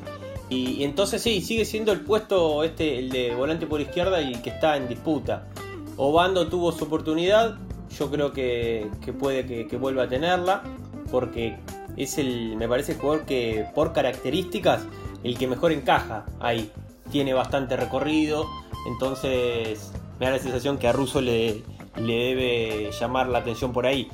y, 0.49 0.83
entonces 0.83 1.21
sí, 1.21 1.39
sigue 1.39 1.63
siendo 1.63 1.93
el 1.93 2.01
puesto 2.01 2.65
este, 2.65 2.99
el 2.99 3.09
de 3.11 3.33
volante 3.33 3.65
por 3.65 3.79
izquierda 3.79 4.21
y 4.21 4.33
que 4.41 4.49
está 4.49 4.75
en 4.75 4.89
disputa. 4.89 5.47
Obando 5.95 6.49
tuvo 6.49 6.73
su 6.73 6.83
oportunidad, 6.83 7.55
yo 7.97 8.11
creo 8.11 8.33
que, 8.33 8.89
puede 9.17 9.45
que, 9.45 9.77
vuelva 9.77 10.03
a 10.03 10.09
tenerla, 10.09 10.63
porque 11.09 11.55
es 11.95 12.17
el, 12.17 12.57
me 12.57 12.67
parece 12.67 12.91
el 12.91 12.97
jugador 12.97 13.25
que 13.25 13.65
por 13.73 13.93
características, 13.93 14.85
el 15.23 15.37
que 15.37 15.47
mejor 15.47 15.71
encaja 15.71 16.25
ahí. 16.41 16.73
Tiene 17.09 17.33
bastante 17.33 17.77
recorrido, 17.77 18.47
entonces 18.85 19.93
me 20.19 20.25
da 20.25 20.33
la 20.33 20.39
sensación 20.39 20.77
que 20.77 20.89
a 20.89 20.91
Russo 20.91 21.21
le, 21.21 21.63
le 21.95 22.13
debe 22.13 22.91
llamar 22.91 23.27
la 23.27 23.39
atención 23.39 23.73
por 23.73 23.85
ahí. 23.85 24.09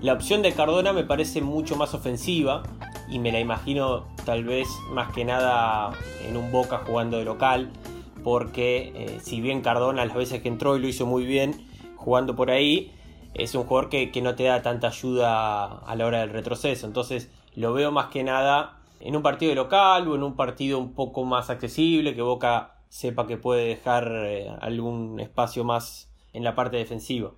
La 0.00 0.12
opción 0.12 0.42
de 0.42 0.52
Cardona 0.52 0.92
me 0.92 1.04
parece 1.04 1.40
mucho 1.40 1.76
más 1.76 1.94
ofensiva, 1.94 2.62
y 3.08 3.18
me 3.18 3.32
la 3.32 3.40
imagino 3.40 4.04
tal 4.24 4.44
vez 4.44 4.68
más 4.90 5.12
que 5.12 5.24
nada 5.24 5.92
en 6.26 6.36
un 6.36 6.50
Boca 6.50 6.82
jugando 6.86 7.18
de 7.18 7.24
local, 7.24 7.70
porque 8.24 8.92
eh, 8.94 9.20
si 9.22 9.40
bien 9.40 9.62
Cardona 9.62 10.04
las 10.04 10.16
veces 10.16 10.42
que 10.42 10.48
entró 10.48 10.76
y 10.76 10.80
lo 10.80 10.88
hizo 10.88 11.06
muy 11.06 11.24
bien 11.24 11.66
jugando 11.96 12.34
por 12.34 12.50
ahí, 12.50 12.92
es 13.34 13.54
un 13.54 13.64
jugador 13.64 13.90
que, 13.90 14.10
no 14.22 14.34
te 14.34 14.44
da 14.44 14.62
tanta 14.62 14.88
ayuda 14.88 15.78
a 15.78 15.94
la 15.96 16.06
hora 16.06 16.20
del 16.20 16.30
retroceso, 16.30 16.86
entonces 16.86 17.30
lo 17.54 17.72
veo 17.72 17.92
más 17.92 18.06
que 18.06 18.24
nada 18.24 18.78
en 19.00 19.14
un 19.14 19.22
partido 19.22 19.50
de 19.50 19.56
local 19.56 20.08
o 20.08 20.14
en 20.14 20.22
un 20.22 20.34
partido 20.34 20.78
un 20.78 20.94
poco 20.94 21.24
más 21.24 21.50
accesible, 21.50 22.14
que 22.14 22.22
Boca 22.22 22.76
sepa 22.88 23.26
que 23.26 23.36
puede 23.36 23.66
dejar 23.66 24.10
eh, 24.10 24.48
algún 24.60 25.20
espacio 25.20 25.64
más 25.64 26.05
en 26.36 26.44
la 26.44 26.54
parte 26.54 26.76
defensiva. 26.76 27.32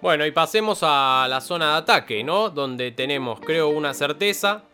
Bueno, 0.00 0.24
y 0.24 0.30
pasemos 0.30 0.80
a 0.82 1.26
la 1.28 1.42
zona 1.42 1.72
de 1.72 1.78
ataque, 1.78 2.24
¿no? 2.24 2.48
Donde 2.48 2.92
tenemos, 2.92 3.40
creo, 3.40 3.68
una 3.68 3.92
certeza, 3.92 4.64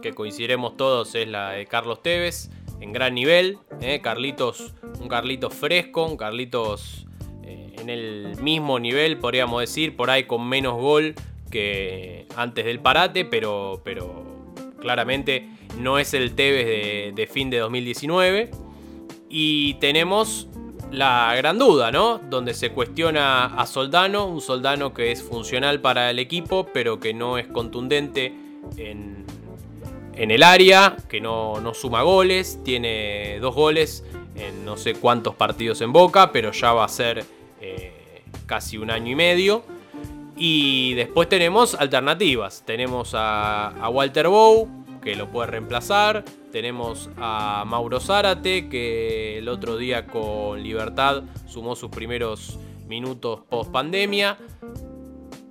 que 0.00 0.12
coincidiremos 0.12 0.76
todos, 0.76 1.14
es 1.16 1.26
la 1.26 1.50
de 1.50 1.66
Carlos 1.66 2.02
Tevez, 2.02 2.50
en 2.80 2.92
gran 2.92 3.14
nivel. 3.14 3.58
¿eh? 3.80 4.00
Carlitos, 4.00 4.74
un 5.00 5.08
Carlitos 5.08 5.54
fresco, 5.54 6.06
un 6.06 6.16
Carlitos 6.16 7.06
eh, 7.42 7.74
en 7.78 7.90
el 7.90 8.36
mismo 8.40 8.78
nivel, 8.78 9.18
podríamos 9.18 9.60
decir, 9.60 9.96
por 9.96 10.08
ahí 10.08 10.24
con 10.24 10.48
menos 10.48 10.74
gol 10.74 11.16
que 11.50 12.26
antes 12.36 12.64
del 12.64 12.78
parate, 12.78 13.24
pero, 13.24 13.82
pero 13.84 14.24
claramente 14.80 15.48
no 15.78 15.98
es 15.98 16.14
el 16.14 16.34
Tevez 16.36 16.66
de, 16.66 17.12
de 17.12 17.26
fin 17.26 17.50
de 17.50 17.58
2019. 17.58 18.50
Y 19.28 19.74
tenemos 19.74 20.48
la 20.98 21.34
gran 21.36 21.58
duda, 21.58 21.90
¿no? 21.90 22.18
Donde 22.18 22.54
se 22.54 22.70
cuestiona 22.70 23.46
a 23.46 23.66
Soldano, 23.66 24.26
un 24.26 24.40
Soldano 24.40 24.94
que 24.94 25.12
es 25.12 25.22
funcional 25.22 25.80
para 25.80 26.10
el 26.10 26.18
equipo, 26.18 26.68
pero 26.72 27.00
que 27.00 27.14
no 27.14 27.38
es 27.38 27.46
contundente 27.46 28.32
en, 28.76 29.24
el 30.16 30.42
área, 30.42 30.96
que 31.08 31.20
no, 31.20 31.60
suma 31.74 32.02
goles, 32.02 32.60
tiene 32.64 33.38
dos 33.40 33.54
goles 33.54 34.04
en 34.36 34.64
no 34.64 34.76
sé 34.76 34.94
cuántos 34.94 35.34
partidos 35.34 35.80
en 35.80 35.92
Boca, 35.92 36.32
pero 36.32 36.52
ya 36.52 36.72
va 36.72 36.84
a 36.84 36.88
ser 36.88 37.24
eh, 37.60 38.22
casi 38.46 38.78
un 38.78 38.90
año 38.90 39.12
y 39.12 39.14
medio. 39.14 39.64
Y 40.36 40.94
después 40.94 41.28
tenemos 41.28 41.74
alternativas, 41.74 42.62
tenemos 42.64 43.14
a, 43.14 43.68
a 43.68 43.88
Walter 43.88 44.28
Bow, 44.28 44.83
que 45.04 45.14
lo 45.14 45.28
puede 45.28 45.48
reemplazar, 45.48 46.24
tenemos 46.50 47.10
a 47.18 47.64
Mauro 47.66 48.00
Zárate, 48.00 48.70
que 48.70 49.38
el 49.38 49.48
otro 49.48 49.76
día 49.76 50.06
con 50.06 50.62
Libertad 50.62 51.24
sumó 51.46 51.76
sus 51.76 51.90
primeros 51.90 52.58
minutos 52.88 53.40
post 53.50 53.70
pandemia. 53.70 54.38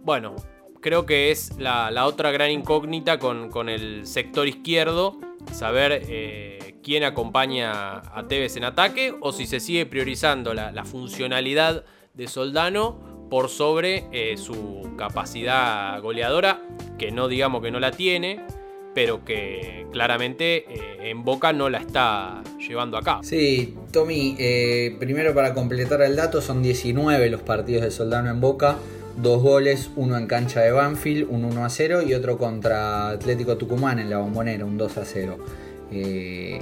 Bueno, 0.04 0.36
creo 0.82 1.06
que 1.06 1.30
es 1.30 1.56
la, 1.60 2.06
otra 2.06 2.32
gran 2.32 2.50
incógnita 2.50 3.20
con, 3.20 3.70
el 3.70 4.08
sector 4.08 4.48
izquierdo, 4.48 5.20
saber 5.52 6.02
eh, 6.08 6.80
quién 6.84 7.04
acompaña 7.04 8.00
a 8.00 8.26
Tevez 8.28 8.58
en 8.58 8.64
ataque 8.64 9.16
o 9.22 9.32
si 9.32 9.46
se 9.46 9.60
sigue 9.60 9.86
priorizando 9.86 10.56
la, 10.56 10.84
funcionalidad 10.84 11.86
de 12.16 12.28
Soldano 12.28 13.28
por 13.30 13.50
sobre 13.50 14.08
eh, 14.12 14.38
su 14.38 14.94
capacidad 14.98 16.02
goleadora, 16.02 16.62
que 16.98 17.12
no 17.12 17.28
digamos 17.28 17.62
que 17.62 17.72
no 17.72 17.80
la 17.80 17.92
tiene, 17.92 18.46
pero 18.94 19.26
que 19.26 19.86
claramente 19.92 20.66
eh, 20.70 21.10
en 21.10 21.24
Boca 21.24 21.54
no 21.54 21.70
la 21.70 21.80
está 21.80 22.44
llevando 22.60 22.98
acá. 22.98 23.20
Sí, 23.24 23.76
Tommy, 23.92 24.36
eh, 24.40 24.96
primero 25.00 25.34
para 25.34 25.54
completar 25.54 26.02
el 26.02 26.16
dato, 26.16 26.42
son 26.42 26.62
19 26.62 27.30
los 27.30 27.42
partidos 27.42 27.84
de 27.84 27.92
Soldano 27.92 28.30
en 28.30 28.40
Boca, 28.42 28.78
dos 29.18 29.42
goles, 29.42 29.90
uno 29.96 30.18
en 30.18 30.28
cancha 30.28 30.62
de 30.62 30.72
Banfield, 30.72 31.28
un 31.30 31.46
1 31.46 31.66
a 31.66 31.70
0 31.70 32.02
y 32.04 32.14
otro 32.14 32.38
contra 32.38 33.10
Atlético 33.10 33.58
Tucumán 33.58 34.00
en 34.00 34.10
la 34.10 34.18
bombonera, 34.18 34.66
un 34.66 34.78
2 34.78 34.98
a 34.98 35.06
0. 35.06 35.38
Eh, 35.92 36.62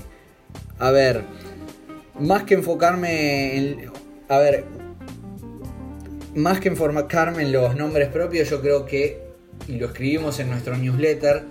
a 0.79 0.91
ver, 0.91 1.23
más 2.19 2.43
que 2.43 2.55
enfocarme 2.55 3.57
en... 3.57 3.91
A 4.27 4.37
ver, 4.39 4.65
más 6.35 6.59
que 6.59 6.69
enfocarme 6.69 7.43
en 7.43 7.51
los 7.51 7.75
nombres 7.75 8.07
propios, 8.09 8.49
yo 8.49 8.61
creo 8.61 8.85
que, 8.85 9.21
y 9.67 9.73
lo 9.73 9.87
escribimos 9.87 10.39
en 10.39 10.49
nuestro 10.49 10.77
newsletter, 10.77 11.43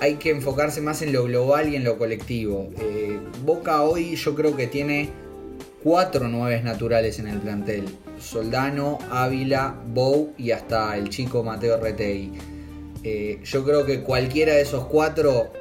hay 0.00 0.14
que 0.14 0.30
enfocarse 0.30 0.80
más 0.80 1.02
en 1.02 1.12
lo 1.12 1.24
global 1.24 1.68
y 1.68 1.76
en 1.76 1.84
lo 1.84 1.98
colectivo. 1.98 2.70
Eh, 2.80 3.18
Boca 3.44 3.82
hoy 3.82 4.16
yo 4.16 4.34
creo 4.34 4.56
que 4.56 4.66
tiene 4.66 5.10
cuatro 5.82 6.28
nueves 6.28 6.62
naturales 6.62 7.18
en 7.18 7.28
el 7.28 7.38
plantel. 7.38 7.84
Soldano, 8.20 8.98
Ávila, 9.10 9.74
Bow 9.86 10.34
y 10.38 10.52
hasta 10.52 10.96
el 10.96 11.08
chico 11.08 11.42
Mateo 11.42 11.78
Retei. 11.78 12.32
Eh, 13.02 13.40
yo 13.44 13.64
creo 13.64 13.86
que 13.86 14.02
cualquiera 14.02 14.54
de 14.54 14.62
esos 14.62 14.84
cuatro, 14.86 15.52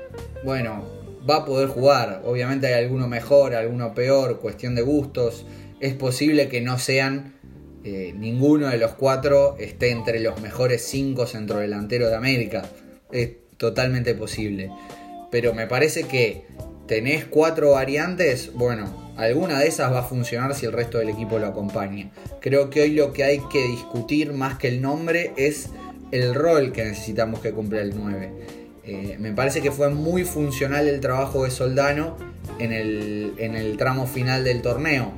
bueno, 0.44 0.86
va 1.28 1.38
a 1.38 1.46
poder 1.46 1.70
jugar. 1.70 2.22
Obviamente 2.26 2.68
hay 2.68 2.84
alguno 2.84 3.08
mejor, 3.08 3.56
alguno 3.56 3.94
peor, 3.94 4.40
cuestión 4.40 4.76
de 4.76 4.82
gustos. 4.82 5.46
Es 5.80 5.94
posible 5.94 6.48
que 6.48 6.62
no 6.62 6.78
sean 6.80 7.36
eh, 7.84 8.14
ninguno 8.16 8.68
de 8.68 8.78
los 8.78 8.94
cuatro 8.94 9.56
esté 9.60 9.92
entre 9.92 10.20
los 10.20 10.42
mejores 10.42 10.84
cinco 10.84 11.26
centrodelanteros 11.26 12.10
de 12.10 12.16
América 12.16 12.70
totalmente 13.58 14.16
posible. 14.16 14.72
Pero 15.32 15.54
me 15.54 15.68
parece 15.68 16.04
que 16.04 16.46
tenés 16.88 17.26
cuatro 17.26 17.72
variantes, 17.72 18.52
bueno, 18.54 19.14
alguna 19.18 19.60
de 19.60 19.68
esas 19.68 19.92
va 19.92 20.00
a 20.00 20.04
funcionar 20.04 20.56
si 20.56 20.66
el 20.66 20.72
resto 20.72 21.00
del 21.00 21.10
equipo 21.10 21.38
lo 21.38 21.48
acompaña. 21.48 22.10
Creo 22.40 22.70
que 22.70 22.82
hoy 22.82 22.92
lo 22.92 23.12
que 23.12 23.24
hay 23.24 23.42
que 23.52 23.68
discutir 23.68 24.32
más 24.32 24.58
que 24.58 24.70
el 24.70 24.82
nombre 24.82 25.34
es 25.38 25.70
el 26.12 26.34
rol 26.34 26.72
que 26.72 26.86
necesitamos 26.86 27.42
que 27.42 27.52
cumpla 27.52 27.82
el 27.82 27.94
9. 27.96 28.32
Eh, 28.86 29.18
me 29.20 29.34
parece 29.34 29.62
que 29.62 29.72
fue 29.72 29.90
muy 29.90 30.24
funcional 30.24 30.88
el 30.88 31.02
trabajo 31.02 31.44
de 31.44 31.52
Soldano 31.52 32.16
en 32.60 32.72
el, 32.72 33.34
en 33.38 33.56
el 33.56 33.76
tramo 33.76 34.08
final 34.08 34.44
del 34.44 34.62
torneo. 34.62 35.12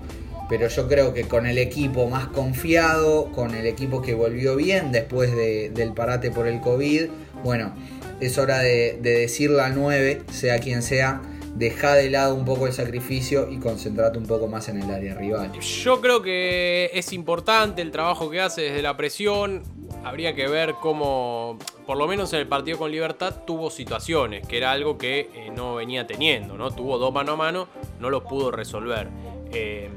pero 0.50 0.67
yo 0.67 0.88
creo 0.88 1.13
que 1.13 1.25
con 1.25 1.46
el 1.46 1.60
equipo 1.60 2.10
más 2.10 2.25
confiado, 2.25 3.31
con 3.31 3.53
el 3.53 3.67
equipo 3.67 4.01
que 4.01 4.15
volvió 4.15 4.55
bien 4.55 4.91
después 4.91 5.31
del 5.36 5.93
parate 5.93 6.31
por 6.31 6.48
el 6.48 6.60
COVID, 6.60 7.03
bueno, 7.43 7.72
es 8.19 8.38
hora 8.38 8.59
de, 8.59 8.97
decir 9.01 9.49
la 9.49 9.69
9, 9.69 10.23
sea 10.31 10.59
quien 10.59 10.81
sea, 10.81 11.21
deja 11.55 11.93
de 11.93 12.09
lado 12.09 12.35
un 12.35 12.45
poco 12.45 12.67
el 12.67 12.73
sacrificio 12.73 13.49
y 13.49 13.59
concentrate 13.59 14.17
un 14.17 14.25
poco 14.25 14.47
más 14.47 14.69
en 14.69 14.81
el 14.81 14.91
área 14.91 15.15
rival. 15.15 15.51
Yo 15.59 15.99
creo 16.01 16.21
que 16.21 16.91
es 16.93 17.11
importante 17.13 17.81
el 17.81 17.91
trabajo 17.91 18.29
que 18.29 18.41
hace 18.41 18.61
desde 18.61 18.81
la 18.81 18.95
presión. 18.95 19.63
Habría 20.03 20.33
que 20.33 20.47
ver 20.47 20.75
cómo, 20.81 21.57
por 21.85 21.97
lo 21.97 22.07
menos 22.07 22.31
en 22.33 22.39
el 22.39 22.47
partido 22.47 22.77
con 22.77 22.91
Libertad, 22.91 23.43
tuvo 23.45 23.69
situaciones, 23.69 24.47
que 24.47 24.57
era 24.57 24.71
algo 24.71 24.97
que 24.97 25.29
eh, 25.33 25.51
no 25.53 25.75
venía 25.75 26.07
teniendo, 26.07 26.57
¿no? 26.57 26.71
Tuvo 26.71 26.97
dos 26.97 27.13
mano 27.13 27.33
a 27.33 27.35
mano, 27.35 27.67
no 27.99 28.09
los 28.09 28.23
pudo 28.23 28.49
resolver. 28.51 29.09
Eh, 29.51 29.89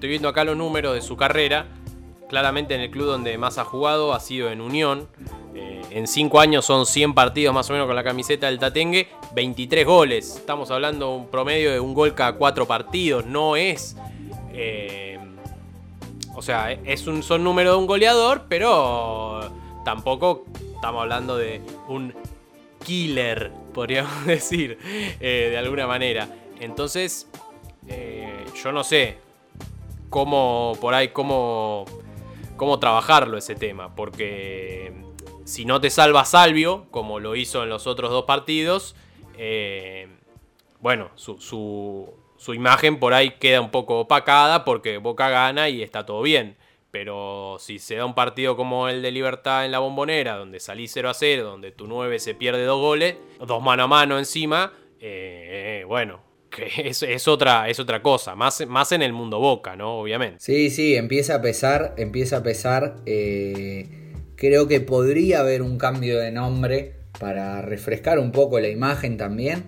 Estoy 0.00 0.08
viendo 0.08 0.28
acá 0.28 0.44
los 0.44 0.56
números 0.56 0.94
de 0.94 1.02
su 1.02 1.14
carrera. 1.18 1.66
Claramente 2.30 2.74
en 2.74 2.80
el 2.80 2.90
club 2.90 3.04
donde 3.04 3.36
más 3.36 3.58
ha 3.58 3.66
jugado 3.66 4.14
ha 4.14 4.20
sido 4.20 4.50
en 4.50 4.62
Unión. 4.62 5.08
Eh, 5.90 5.98
en 5.98 6.06
5 6.06 6.40
años 6.40 6.64
son 6.64 6.86
100 6.86 7.14
partidos 7.14 7.54
más 7.54 7.68
o 7.70 7.72
menos 7.72 7.86
con 7.86 7.96
la 7.96 8.04
camiseta 8.04 8.46
del 8.46 8.58
Tatengue. 8.58 9.08
23 9.34 9.86
goles. 9.86 10.36
Estamos 10.36 10.70
hablando 10.70 11.10
de 11.10 11.16
un 11.16 11.26
promedio 11.28 11.72
de 11.72 11.80
un 11.80 11.94
gol 11.94 12.14
cada 12.14 12.32
4 12.34 12.66
partidos. 12.66 13.26
No 13.26 13.56
es... 13.56 13.96
Eh, 14.52 15.18
o 16.34 16.42
sea, 16.42 16.72
es 16.72 17.06
un, 17.06 17.22
son 17.22 17.44
números 17.44 17.74
de 17.74 17.78
un 17.78 17.86
goleador, 17.86 18.46
pero 18.48 19.50
tampoco 19.84 20.44
estamos 20.74 21.02
hablando 21.02 21.36
de 21.36 21.60
un 21.88 22.14
killer, 22.84 23.52
podríamos 23.74 24.24
decir, 24.26 24.78
eh, 25.20 25.48
de 25.50 25.58
alguna 25.58 25.86
manera. 25.86 26.28
Entonces, 26.60 27.26
yo 28.62 28.72
no 28.72 28.84
sé, 28.84 29.18
cómo, 30.10 30.76
por 30.80 30.94
ahí, 30.94 31.08
cómo, 31.08 31.86
cómo 32.56 32.78
trabajarlo 32.78 33.38
ese 33.38 33.54
tema. 33.54 33.94
Porque 33.94 34.92
si 35.44 35.64
no 35.64 35.80
te 35.80 35.90
salva 35.90 36.24
Salvio, 36.24 36.86
como 36.90 37.20
lo 37.20 37.36
hizo 37.36 37.62
en 37.62 37.68
los 37.68 37.86
otros 37.86 38.10
dos 38.10 38.24
partidos, 38.24 38.94
eh, 39.36 40.08
bueno, 40.80 41.10
su, 41.16 42.12
imagen 42.48 42.98
por 42.98 43.14
ahí 43.14 43.32
queda 43.38 43.60
un 43.60 43.70
poco 43.70 44.00
opacada 44.00 44.64
porque 44.64 44.98
Boca 44.98 45.28
gana 45.28 45.68
y 45.68 45.82
está 45.82 46.06
todo 46.06 46.22
bien. 46.22 46.56
Pero 46.90 47.56
si 47.60 47.78
se 47.78 47.94
da 47.94 48.04
un 48.04 48.14
partido 48.14 48.56
como 48.56 48.88
el 48.88 49.00
de 49.00 49.12
Libertad 49.12 49.64
en 49.64 49.70
la 49.70 49.78
bombonera, 49.78 50.36
donde 50.36 50.58
salís 50.58 50.90
0 50.92 51.10
a 51.10 51.14
0, 51.14 51.44
donde 51.44 51.70
tu 51.70 51.86
9 51.86 52.18
se 52.18 52.34
pierde 52.34 52.64
dos 52.64 52.80
goles, 52.80 53.14
dos 53.38 53.62
mano 53.62 53.84
a 53.84 53.86
mano 53.86 54.18
encima, 54.18 54.72
eh, 54.98 55.84
bueno, 55.86 56.20
que 56.50 56.68
es, 56.84 57.28
otra, 57.28 57.68
es 57.68 57.78
otra 57.78 58.02
cosa, 58.02 58.34
más, 58.34 58.66
más 58.66 58.92
en 58.92 59.02
el 59.02 59.12
mundo 59.12 59.38
boca, 59.38 59.76
¿no? 59.76 60.00
Obviamente. 60.00 60.40
Sí, 60.40 60.70
sí, 60.70 60.96
empieza 60.96 61.36
a 61.36 61.42
pesar, 61.42 61.94
empieza 61.96 62.38
a 62.38 62.42
pesar. 62.42 62.96
Eh, 63.06 64.09
creo 64.40 64.66
que 64.66 64.80
podría 64.80 65.40
haber 65.40 65.60
un 65.60 65.76
cambio 65.76 66.18
de 66.18 66.32
nombre 66.32 66.94
para 67.18 67.60
refrescar 67.60 68.18
un 68.18 68.32
poco 68.32 68.58
la 68.58 68.68
imagen 68.68 69.18
también. 69.18 69.64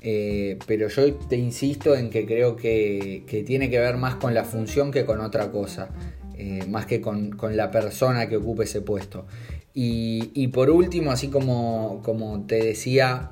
Eh, 0.00 0.58
pero 0.66 0.88
yo 0.88 1.14
te 1.14 1.36
insisto 1.36 1.94
en 1.94 2.10
que 2.10 2.26
creo 2.26 2.56
que, 2.56 3.24
tiene 3.46 3.70
que 3.70 3.78
ver 3.78 3.96
más 3.96 4.16
con 4.16 4.34
la 4.34 4.44
función 4.44 4.90
que 4.90 5.04
con 5.04 5.20
otra 5.20 5.52
cosa, 5.52 5.90
eh, 6.36 6.64
más 6.68 6.86
que 6.86 7.00
con, 7.00 7.36
la 7.52 7.70
persona 7.70 8.28
que 8.28 8.36
ocupe 8.36 8.64
ese 8.64 8.80
puesto. 8.80 9.26
Y, 9.72 10.48
por 10.48 10.70
último, 10.70 11.12
así 11.12 11.28
como, 11.28 12.00
como 12.02 12.46
te 12.46 12.56
decía, 12.56 13.28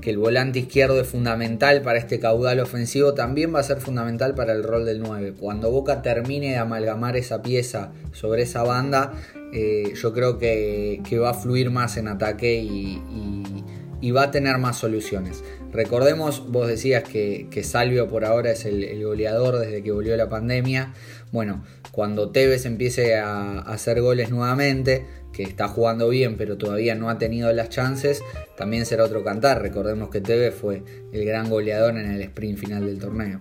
que 0.00 0.10
el 0.10 0.18
volante 0.18 0.58
izquierdo 0.58 1.00
es 1.00 1.08
fundamental 1.08 1.82
para 1.82 1.98
este 1.98 2.18
caudal 2.18 2.60
ofensivo, 2.60 3.14
también 3.14 3.54
va 3.54 3.60
a 3.60 3.62
ser 3.62 3.80
fundamental 3.80 4.34
para 4.34 4.52
el 4.52 4.62
rol 4.62 4.86
del 4.86 5.00
9. 5.00 5.34
Cuando 5.38 5.70
Boca 5.70 6.02
termine 6.02 6.50
de 6.50 6.56
amalgamar 6.56 7.16
esa 7.16 7.42
pieza 7.42 7.92
sobre 8.12 8.42
esa 8.42 8.62
banda, 8.62 9.12
eh, 9.52 9.92
yo 10.00 10.12
creo 10.12 10.38
que, 10.38 11.02
va 11.20 11.30
a 11.30 11.34
fluir 11.34 11.70
más 11.70 11.96
en 11.96 12.08
ataque 12.08 12.60
y, 12.62 14.12
va 14.12 14.24
a 14.24 14.30
tener 14.30 14.58
más 14.58 14.78
soluciones. 14.78 15.44
Recordemos, 15.72 16.50
vos 16.50 16.66
decías 16.66 17.04
que, 17.04 17.62
Salvio 17.62 18.08
por 18.08 18.24
ahora 18.24 18.52
es 18.52 18.64
el, 18.64 19.04
goleador 19.04 19.58
desde 19.58 19.82
que 19.82 19.92
volvió 19.92 20.16
la 20.16 20.28
pandemia. 20.28 20.94
Bueno, 21.32 21.64
cuando 21.92 22.30
Tevez 22.30 22.64
empiece 22.64 23.16
a 23.16 23.58
hacer 23.60 24.00
goles 24.00 24.30
nuevamente, 24.30 25.04
que 25.40 25.48
está 25.48 25.68
jugando 25.68 26.08
bien 26.08 26.36
pero 26.36 26.58
todavía 26.58 26.94
no 26.94 27.08
ha 27.08 27.18
tenido 27.18 27.52
las 27.52 27.70
chances, 27.70 28.22
también 28.56 28.86
será 28.86 29.04
otro 29.04 29.24
cantar. 29.24 29.62
Recordemos 29.62 30.10
que 30.10 30.20
Tevez 30.20 30.54
fue 30.54 30.82
el 31.12 31.24
gran 31.24 31.48
goleador 31.48 31.96
en 31.96 32.10
el 32.10 32.20
sprint 32.22 32.58
final 32.58 32.86
del 32.86 32.98
torneo. 32.98 33.40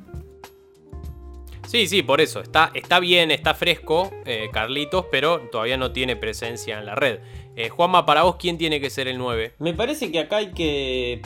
Sí, 1.67 1.87
sí, 1.87 2.01
por 2.01 2.19
eso. 2.19 2.39
Está, 2.39 2.71
está 2.73 2.99
bien, 2.99 3.29
está 3.31 3.53
fresco 3.53 4.11
eh, 4.25 4.49
Carlitos, 4.51 5.05
pero 5.11 5.49
todavía 5.51 5.77
no 5.77 5.91
tiene 5.91 6.15
presencia 6.15 6.79
en 6.79 6.85
la 6.85 6.95
red. 6.95 7.19
Eh, 7.55 7.69
Juanma, 7.69 8.05
para 8.05 8.23
vos, 8.23 8.37
¿quién 8.37 8.57
tiene 8.57 8.79
que 8.79 8.89
ser 8.89 9.07
el 9.07 9.17
9? 9.17 9.53
Me 9.59 9.73
parece 9.73 10.11
que 10.11 10.19
acá 10.19 10.37
hay 10.37 10.51
que 10.51 11.21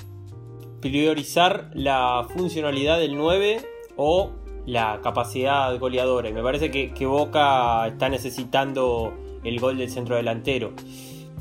priorizar 0.81 1.71
la 1.73 2.27
funcionalidad 2.35 2.99
del 2.99 3.15
9 3.15 3.61
o 3.95 4.33
la 4.65 4.99
capacidad 5.01 5.77
goleadora. 5.79 6.29
Y 6.29 6.33
me 6.33 6.43
parece 6.43 6.71
que, 6.71 6.93
que 6.93 7.05
Boca 7.05 7.87
está 7.87 8.09
necesitando 8.09 9.13
el 9.43 9.59
gol 9.59 9.77
del 9.77 9.89
centro 9.89 10.15
delantero. 10.15 10.73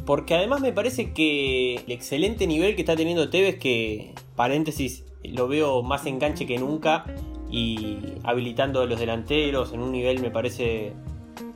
Porque 0.04 0.34
además 0.34 0.60
me 0.60 0.72
parece 0.72 1.12
que 1.12 1.76
el 1.76 1.92
excelente 1.92 2.46
nivel 2.46 2.74
que 2.74 2.82
está 2.82 2.96
teniendo 2.96 3.30
Tevez, 3.30 3.58
que 3.58 4.14
paréntesis, 4.34 5.04
lo 5.22 5.46
veo 5.46 5.82
más 5.82 6.06
enganche 6.06 6.46
que 6.46 6.58
nunca 6.58 7.04
y 7.50 7.98
habilitando 8.24 8.80
a 8.80 8.86
los 8.86 8.98
delanteros 8.98 9.72
en 9.72 9.80
un 9.80 9.92
nivel 9.92 10.20
me 10.20 10.30
parece 10.30 10.94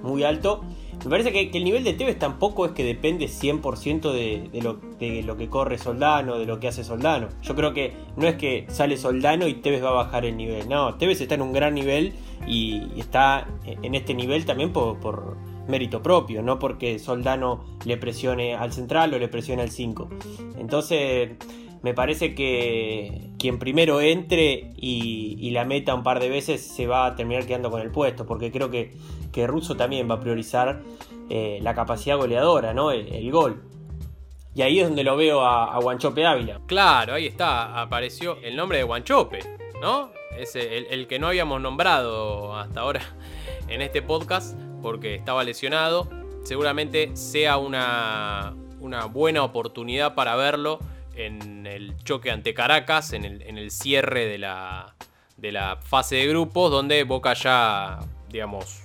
muy 0.03 0.23
alto. 0.23 0.63
Me 1.05 1.11
parece 1.11 1.33
que, 1.33 1.51
el 1.57 1.65
nivel 1.65 1.85
de 1.85 1.93
Tevez 1.93 2.19
tampoco 2.19 2.67
es 2.67 2.73
que 2.73 2.85
depende 2.85 3.27
100% 3.27 4.13
de, 4.13 4.61
lo, 4.63 4.75
de 4.99 5.23
lo 5.23 5.37
que 5.37 5.49
corre 5.49 5.79
Soldano, 5.79 6.39
de 6.39 6.47
lo 6.47 6.59
que 6.59 6.69
hace 6.69 6.85
Soldano. 6.85 7.29
Yo 7.43 7.55
creo 7.55 7.75
que 7.75 7.93
no 8.17 8.27
es 8.27 8.37
que 8.37 8.67
sale 8.69 8.97
Soldano 8.97 9.47
y 9.47 9.55
Tevez 9.55 9.83
va 9.85 9.91
a 9.91 9.93
bajar 9.93 10.25
el 10.25 10.37
nivel. 10.37 10.69
No, 10.69 10.95
Tevez 10.95 11.21
está 11.21 11.35
en 11.35 11.43
un 11.43 11.53
gran 11.53 11.75
nivel 11.75 12.15
y, 12.47 12.83
está 12.99 13.47
en 13.65 13.95
este 13.95 14.15
nivel 14.15 14.47
también 14.47 14.73
por 14.73 15.37
mérito 15.69 16.03
propio, 16.03 16.43
no 16.43 16.59
porque 16.59 16.99
Soldano 16.99 17.65
le 17.85 17.97
presione 17.97 18.55
al 18.55 18.73
central 18.73 19.15
o 19.15 19.19
le 19.19 19.29
presione 19.29 19.63
al 19.63 19.71
5. 19.71 20.09
Entonces, 20.59 21.31
me 21.83 21.95
parece 21.95 22.35
que 22.35 23.31
quien 23.39 23.59
primero 23.59 24.01
entre 24.01 24.73
y, 24.77 25.51
la 25.51 25.65
meta 25.65 25.95
un 25.95 26.03
par 26.03 26.21
de 26.21 26.29
veces 26.29 26.61
se 26.61 26.87
va 26.87 27.07
a 27.07 27.15
terminar 27.15 27.47
quedando 27.47 27.71
con 27.71 27.81
el 27.81 27.91
puesto, 27.91 28.27
porque 28.27 28.51
creo 28.51 28.71
que, 28.71 28.93
que 29.33 29.47
Russo 29.47 29.77
también 29.77 30.11
va 30.11 30.17
a 30.17 30.21
priorizar 30.21 30.83
eh, 31.31 31.61
la 31.63 31.75
capacidad 31.75 32.17
goleadora, 32.17 32.75
¿no? 32.75 32.91
El, 32.91 33.31
gol. 33.31 33.63
Y 34.55 34.63
ahí 34.63 34.81
es 34.81 34.89
donde 34.89 35.05
lo 35.05 35.17
veo 35.17 35.43
a, 35.43 35.75
a 35.75 35.79
Guanchope 35.79 36.27
Ávila. 36.27 36.61
Claro, 36.67 37.15
ahí 37.15 37.27
está, 37.27 37.81
apareció 37.81 38.39
el 38.43 38.57
nombre 38.57 38.79
de 38.79 38.85
Guanchope, 38.85 39.39
¿no? 39.81 40.11
Es 40.37 40.55
el 40.57 41.07
que 41.07 41.19
no 41.19 41.29
habíamos 41.29 41.61
nombrado 41.63 42.55
hasta 42.55 42.81
ahora 42.81 43.01
en 43.69 43.81
este 43.81 44.03
podcast 44.03 44.66
porque 44.87 45.17
estaba 45.17 45.43
lesionado. 45.43 46.09
Seguramente 46.45 47.11
sea 47.17 47.57
una, 47.57 48.55
una 48.79 49.07
buena 49.07 49.43
oportunidad 49.43 50.15
para 50.15 50.37
verlo 50.37 50.79
en 51.17 51.67
el 51.67 51.97
choque 52.05 52.31
ante 52.31 52.55
Caracas, 52.55 53.13
en 53.13 53.25
el, 53.25 53.71
cierre 53.73 54.27
de 54.27 54.39
la, 54.39 54.95
de 55.39 55.51
la 55.51 55.79
fase 55.83 56.15
de 56.15 56.29
grupos, 56.29 56.71
donde 56.71 57.03
Boca 57.03 57.35
ya, 57.35 57.99
digamos, 58.29 58.85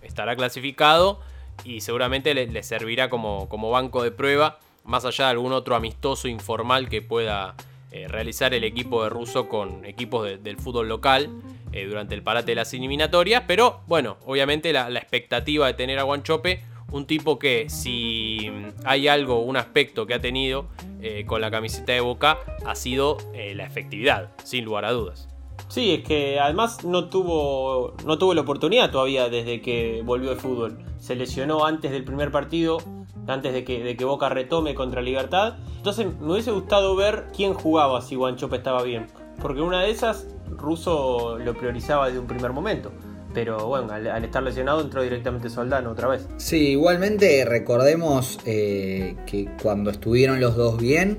estará 0.00 0.34
clasificado 0.34 1.20
y 1.62 1.82
seguramente 1.82 2.32
le, 2.32 2.62
servirá 2.62 3.10
como, 3.10 3.46
como, 3.50 3.70
banco 3.70 4.02
de 4.02 4.12
prueba, 4.12 4.60
más 4.82 5.04
allá 5.04 5.26
de 5.26 5.32
algún 5.32 5.52
otro 5.52 5.76
amistoso 5.76 6.26
informal 6.26 6.88
que 6.88 7.02
pueda 7.02 7.54
eh, 7.90 8.08
realizar 8.08 8.54
el 8.54 8.64
equipo 8.64 9.04
de 9.04 9.10
Russo 9.10 9.46
con 9.50 9.84
equipos 9.84 10.42
del 10.42 10.56
fútbol 10.56 10.88
local. 10.88 11.28
Eh, 11.74 11.86
durante 11.86 12.14
el 12.14 12.22
parate 12.22 12.52
de 12.52 12.54
las 12.54 12.72
eliminatorias. 12.72 13.42
Pero 13.48 13.80
bueno, 13.88 14.16
obviamente 14.26 14.72
la, 14.72 14.88
expectativa 14.90 15.66
de 15.66 15.74
tener 15.74 15.98
a 15.98 16.04
Guanchope, 16.04 16.62
un 16.92 17.04
tipo 17.04 17.36
que 17.40 17.68
si 17.68 18.48
hay 18.84 19.08
algo, 19.08 19.40
un 19.40 19.56
aspecto 19.56 20.06
que 20.06 20.14
ha 20.14 20.20
tenido 20.20 20.66
eh, 21.02 21.24
con 21.26 21.40
la 21.40 21.50
camiseta 21.50 21.90
de 21.90 22.00
Boca, 22.00 22.38
ha 22.64 22.76
sido 22.76 23.16
eh, 23.34 23.56
la 23.56 23.66
efectividad, 23.66 24.30
sin 24.44 24.64
lugar 24.64 24.84
a 24.84 24.92
dudas. 24.92 25.28
Sí, 25.66 25.94
es 25.94 26.04
que 26.04 26.38
además 26.38 26.84
no 26.84 27.08
tuvo, 27.08 27.96
no 28.06 28.18
tuvo 28.18 28.34
la 28.34 28.42
oportunidad 28.42 28.92
todavía 28.92 29.28
desde 29.28 29.60
que 29.60 30.02
volvió 30.04 30.30
al 30.30 30.36
fútbol. 30.36 30.78
Se 30.98 31.16
lesionó 31.16 31.66
antes 31.66 31.90
del 31.90 32.04
primer 32.04 32.30
partido, 32.30 32.78
antes 33.26 33.52
de 33.52 33.64
que, 33.64 33.82
de 33.82 33.96
que 33.96 34.04
Boca 34.04 34.28
retome 34.28 34.76
contra 34.76 35.02
Libertad. 35.02 35.56
Entonces 35.78 36.06
me 36.20 36.34
hubiese 36.34 36.52
gustado 36.52 36.94
ver 36.94 37.26
quién 37.36 37.52
jugaba 37.52 38.00
si 38.00 38.14
Guanchope 38.14 38.54
estaba 38.54 38.84
bien. 38.84 39.08
Porque 39.42 39.60
una 39.60 39.82
de 39.82 39.90
esas 39.90 40.28
Russo 40.50 41.38
lo 41.38 41.54
priorizaba 41.54 42.06
desde 42.06 42.18
un 42.18 42.26
primer 42.26 42.52
momento. 42.52 42.92
Pero 43.32 43.66
bueno, 43.66 43.92
al, 43.92 44.24
estar 44.24 44.42
lesionado 44.42 44.80
entró 44.80 45.02
directamente 45.02 45.50
Soldano 45.50 45.90
otra 45.90 46.06
vez. 46.08 46.26
Sí, 46.36 46.68
igualmente 46.68 47.44
recordemos 47.44 48.38
eh, 48.46 49.16
que 49.26 49.48
cuando 49.60 49.90
estuvieron 49.90 50.40
los 50.40 50.54
dos 50.54 50.78
bien, 50.78 51.18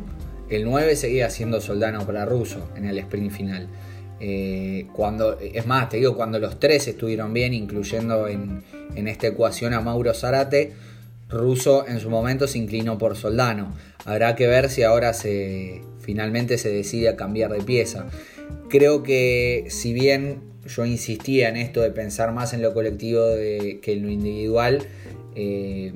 el 0.49 0.63
9 0.63 0.95
seguía 0.95 1.29
siendo 1.29 1.59
Soldano 1.59 2.05
para 2.05 2.25
Russo 2.25 2.69
en 2.75 2.85
el 2.85 2.97
sprint 2.99 3.31
final. 3.31 3.67
Eh, 4.21 4.87
cuando, 4.93 5.37
es 5.39 5.67
más, 5.67 5.89
te 5.89 5.97
digo, 5.97 6.15
cuando 6.15 6.39
los 6.39 6.57
tres 6.57 6.87
estuvieron 6.87 7.33
bien, 7.33 7.53
incluyendo 7.53 8.29
en, 8.29 8.63
en 8.95 9.07
esta 9.09 9.27
ecuación 9.27 9.73
a 9.73 9.81
Mauro 9.81 10.13
Zarate, 10.13 10.73
Russo 11.27 11.85
en 11.87 11.99
su 11.99 12.09
momento 12.09 12.47
se 12.47 12.59
inclinó 12.59 12.97
por 12.97 13.17
Soldano. 13.17 13.73
Habrá 14.05 14.35
que 14.35 14.47
ver 14.47 14.69
si 14.69 14.83
ahora 14.83 15.13
se 15.13 15.81
finalmente 15.99 16.57
se 16.59 16.69
decide 16.69 17.09
a 17.09 17.15
cambiar 17.15 17.51
de 17.51 17.61
pieza. 17.61 18.05
Creo 18.69 19.03
que 19.03 19.65
si 19.69 19.93
bien 19.93 20.41
yo 20.65 20.85
insistía 20.85 21.49
en 21.49 21.57
esto 21.57 21.81
de 21.81 21.91
pensar 21.91 22.33
más 22.33 22.53
en 22.53 22.61
lo 22.61 22.73
colectivo 22.73 23.21
que 23.35 23.93
en 23.93 24.01
lo 24.01 24.09
individual, 24.09 24.87
eh, 25.35 25.93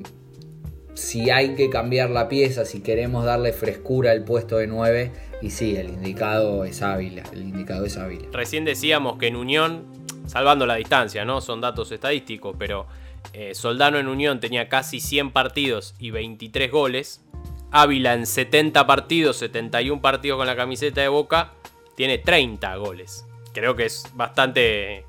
si 0.94 1.30
hay 1.30 1.54
que 1.54 1.70
cambiar 1.70 2.10
la 2.10 2.28
pieza, 2.28 2.64
si 2.64 2.80
queremos 2.80 3.24
darle 3.24 3.52
frescura 3.52 4.12
al 4.12 4.24
puesto 4.24 4.58
de 4.58 4.66
9, 4.66 5.10
y 5.42 5.50
sí, 5.50 5.76
el 5.76 5.88
indicado 5.88 6.64
es 6.64 6.82
Ávila, 6.82 7.22
el 7.32 7.42
indicado 7.42 7.86
es 7.86 7.96
Ávila. 7.96 8.28
Recién 8.32 8.64
decíamos 8.64 9.18
que 9.18 9.28
en 9.28 9.36
Unión, 9.36 9.86
salvando 10.26 10.66
la 10.66 10.74
distancia, 10.74 11.24
¿no? 11.24 11.40
Son 11.40 11.60
datos 11.60 11.90
estadísticos, 11.90 12.54
pero 12.58 12.86
eh, 13.32 13.54
Soldano 13.54 13.98
en 13.98 14.08
Unión 14.08 14.40
tenía 14.40 14.68
casi 14.68 15.00
100 15.00 15.32
partidos 15.32 15.94
y 15.98 16.10
23 16.10 16.70
goles. 16.70 17.24
Ávila 17.70 18.14
en 18.14 18.26
70 18.26 18.86
partidos, 18.86 19.36
71 19.38 20.02
partidos 20.02 20.38
con 20.38 20.46
la 20.46 20.56
camiseta 20.56 21.00
de 21.00 21.08
Boca, 21.08 21.54
tiene 22.00 22.16
30 22.16 22.76
goles. 22.76 23.26
Creo 23.52 23.76
que 23.76 23.84
es 23.84 24.04
bastante, 24.14 25.04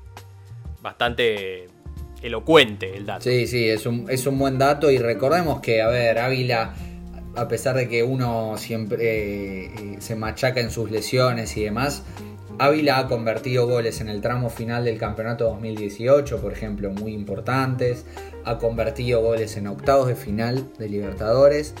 bastante 0.82 1.66
elocuente 2.20 2.94
el 2.94 3.06
dato. 3.06 3.22
Sí, 3.22 3.46
sí, 3.46 3.66
es 3.66 3.86
un, 3.86 4.10
es 4.10 4.26
un 4.26 4.38
buen 4.38 4.58
dato 4.58 4.90
y 4.90 4.98
recordemos 4.98 5.62
que, 5.62 5.80
a 5.80 5.88
ver, 5.88 6.18
Ávila, 6.18 6.74
a 7.34 7.48
pesar 7.48 7.76
de 7.76 7.88
que 7.88 8.02
uno 8.02 8.58
siempre 8.58 9.64
eh, 9.64 9.96
se 10.00 10.16
machaca 10.16 10.60
en 10.60 10.70
sus 10.70 10.90
lesiones 10.90 11.56
y 11.56 11.62
demás, 11.62 12.02
Ávila 12.58 12.98
ha 12.98 13.08
convertido 13.08 13.66
goles 13.66 14.02
en 14.02 14.10
el 14.10 14.20
tramo 14.20 14.50
final 14.50 14.84
del 14.84 14.98
campeonato 14.98 15.44
2018, 15.44 16.42
por 16.42 16.52
ejemplo, 16.52 16.90
muy 16.90 17.14
importantes. 17.14 18.04
Ha 18.44 18.58
convertido 18.58 19.22
goles 19.22 19.56
en 19.56 19.66
octavos 19.66 20.08
de 20.08 20.14
final 20.14 20.68
de 20.78 20.90
Libertadores, 20.90 21.72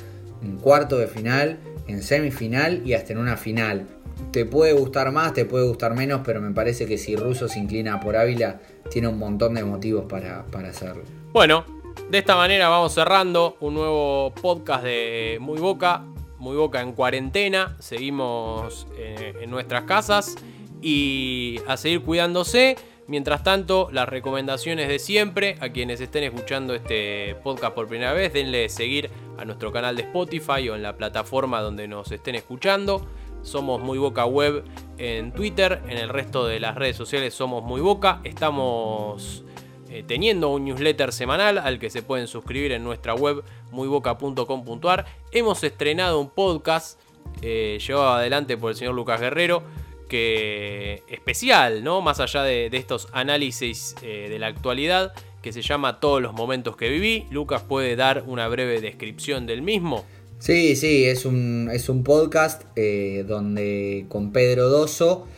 en 0.42 0.56
cuarto 0.56 0.96
de 0.96 1.06
final, 1.06 1.58
en 1.86 2.02
semifinal 2.02 2.80
y 2.86 2.94
hasta 2.94 3.12
en 3.12 3.18
una 3.18 3.36
final. 3.36 3.86
Te 4.32 4.46
puede 4.46 4.72
gustar 4.72 5.12
más, 5.12 5.34
te 5.34 5.44
puede 5.44 5.66
gustar 5.66 5.94
menos, 5.94 6.22
pero 6.24 6.40
me 6.40 6.52
parece 6.52 6.86
que 6.86 6.96
si 6.96 7.16
Russo 7.16 7.48
se 7.48 7.58
inclina 7.58 8.00
por 8.00 8.16
Ávila, 8.16 8.60
tiene 8.90 9.08
un 9.08 9.18
montón 9.18 9.52
de 9.54 9.62
motivos 9.62 10.06
para, 10.08 10.46
hacerlo. 10.66 11.02
Bueno, 11.34 11.66
de 12.10 12.16
esta 12.16 12.34
manera 12.34 12.70
vamos 12.70 12.94
cerrando 12.94 13.58
un 13.60 13.74
nuevo 13.74 14.32
podcast 14.40 14.84
de 14.84 15.36
Muy 15.38 15.58
Boca. 15.58 16.04
Muy 16.38 16.56
Boca 16.56 16.80
en 16.80 16.92
cuarentena. 16.92 17.76
Seguimos 17.78 18.86
eh, 18.96 19.34
en 19.42 19.50
nuestras 19.50 19.84
casas 19.84 20.34
y 20.80 21.60
a 21.68 21.76
seguir 21.76 22.00
cuidándose. 22.00 22.76
Mientras 23.08 23.42
tanto, 23.42 23.90
las 23.92 24.08
recomendaciones 24.08 24.88
de 24.88 24.98
siempre, 24.98 25.56
a 25.60 25.68
quienes 25.68 26.00
estén 26.00 26.24
escuchando 26.24 26.74
este 26.74 27.36
podcast 27.42 27.74
por 27.74 27.86
primera 27.86 28.14
vez, 28.14 28.32
denle 28.32 28.70
seguir 28.70 29.10
a 29.36 29.44
nuestro 29.44 29.72
canal 29.72 29.94
de 29.94 30.04
Spotify 30.04 30.70
o 30.70 30.74
en 30.74 30.82
la 30.82 30.96
plataforma 30.96 31.60
donde 31.60 31.86
nos 31.86 32.10
estén 32.12 32.36
escuchando. 32.36 33.06
Somos 33.42 33.80
Muy 33.80 33.98
Boca 33.98 34.24
Web 34.24 34.64
en 34.98 35.32
Twitter, 35.32 35.82
en 35.88 35.98
el 35.98 36.08
resto 36.08 36.46
de 36.46 36.60
las 36.60 36.74
redes 36.76 36.96
sociales 36.96 37.34
somos 37.34 37.62
Muy 37.62 37.80
Boca. 37.80 38.20
Estamos 38.24 39.44
eh, 39.88 40.04
teniendo 40.06 40.48
un 40.48 40.64
newsletter 40.64 41.12
semanal 41.12 41.58
al 41.58 41.78
que 41.78 41.90
se 41.90 42.02
pueden 42.02 42.26
suscribir 42.26 42.72
en 42.72 42.82
nuestra 42.82 43.14
web 43.14 43.44
muyboca.com.ar. 43.72 45.04
Hemos 45.32 45.62
estrenado 45.64 46.18
un 46.18 46.30
podcast 46.30 46.98
eh, 47.42 47.78
llevado 47.86 48.12
adelante 48.14 48.56
por 48.56 48.70
el 48.70 48.76
señor 48.76 48.94
Lucas 48.94 49.20
Guerrero 49.20 49.62
que 50.08 51.02
especial, 51.08 51.82
¿no? 51.82 52.00
Más 52.02 52.20
allá 52.20 52.42
de, 52.42 52.66
estos 52.72 53.08
análisis 53.12 53.94
eh, 54.02 54.28
de 54.30 54.38
la 54.38 54.46
actualidad, 54.46 55.14
que 55.40 55.52
se 55.52 55.62
llama 55.62 56.00
Todos 56.00 56.22
los 56.22 56.32
momentos 56.32 56.76
que 56.76 56.88
viví. 56.88 57.26
Lucas 57.30 57.62
puede 57.62 57.96
dar 57.96 58.24
una 58.26 58.46
breve 58.48 58.80
descripción 58.80 59.46
del 59.46 59.62
mismo. 59.62 60.04
Sí, 60.42 60.74
sí, 60.74 61.04
es 61.04 61.24
un, 61.24 61.70
es 61.72 61.88
un 61.88 62.02
podcast 62.02 62.62
eh, 62.74 63.24
donde 63.28 64.06
con 64.08 64.32
Pedro 64.32 64.70
Doso 64.70 65.28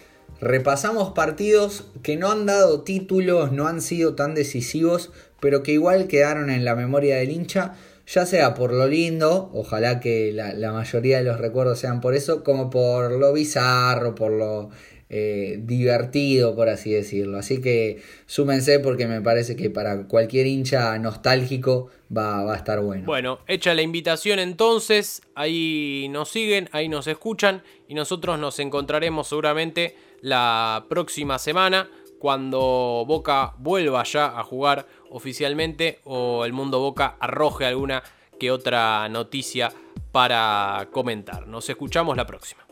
repasamos 0.40 1.12
partidos 1.12 1.84
que 2.02 2.16
no 2.16 2.32
han 2.32 2.46
dado 2.46 2.84
títulos, 2.84 3.52
no 3.52 3.66
han 3.66 3.82
sido 3.82 4.14
tan 4.14 4.34
decisivos, 4.34 5.12
pero 5.40 5.62
que 5.62 5.72
igual 5.72 6.06
quedaron 6.08 6.48
en 6.48 6.64
la 6.64 6.74
memoria 6.74 7.16
del 7.16 7.32
hincha 7.32 7.74
ya 8.06 8.26
sea 8.26 8.54
por 8.54 8.72
lo 8.72 8.86
lindo, 8.86 9.50
ojalá 9.54 10.00
que 10.00 10.32
la, 10.32 10.72
mayoría 10.72 11.18
de 11.18 11.24
los 11.24 11.38
recuerdos 11.38 11.78
sean 11.78 12.00
por 12.00 12.14
eso, 12.14 12.44
como 12.44 12.70
por 12.70 13.12
lo 13.12 13.32
bizarro, 13.32 14.14
por 14.14 14.32
lo 14.32 14.70
eh, 15.10 15.58
divertido, 15.62 16.54
por 16.54 16.68
así 16.68 16.92
decirlo. 16.92 17.38
Así 17.38 17.60
que 17.60 18.02
súmense 18.26 18.80
porque 18.80 19.06
me 19.06 19.20
parece 19.20 19.56
que 19.56 19.70
para 19.70 20.06
cualquier 20.06 20.46
hincha 20.46 20.98
nostálgico 20.98 21.90
va, 22.16 22.42
va 22.44 22.54
a 22.54 22.56
estar 22.56 22.80
bueno. 22.80 23.04
Bueno, 23.06 23.40
hecha 23.46 23.74
la 23.74 23.82
invitación 23.82 24.38
entonces, 24.38 25.22
ahí 25.34 26.08
nos 26.10 26.30
siguen, 26.30 26.68
ahí 26.72 26.88
nos 26.88 27.06
escuchan 27.06 27.62
y 27.88 27.94
nosotros 27.94 28.38
nos 28.38 28.58
encontraremos 28.58 29.28
seguramente 29.28 29.96
la 30.20 30.86
próxima 30.88 31.38
semana 31.38 31.88
cuando 32.18 33.04
Boca 33.06 33.52
vuelva 33.58 34.02
ya 34.04 34.38
a 34.38 34.42
jugar 34.42 34.86
oficialmente 35.10 36.00
o 36.04 36.46
el 36.46 36.54
mundo 36.54 36.80
Boca 36.80 37.16
arroje 37.20 37.66
alguna 37.66 38.02
que 38.40 38.50
otra 38.50 39.08
noticia 39.10 39.70
para 40.10 40.88
comentar. 40.90 41.46
Nos 41.46 41.68
escuchamos 41.68 42.16
la 42.16 42.26
próxima. 42.26 42.63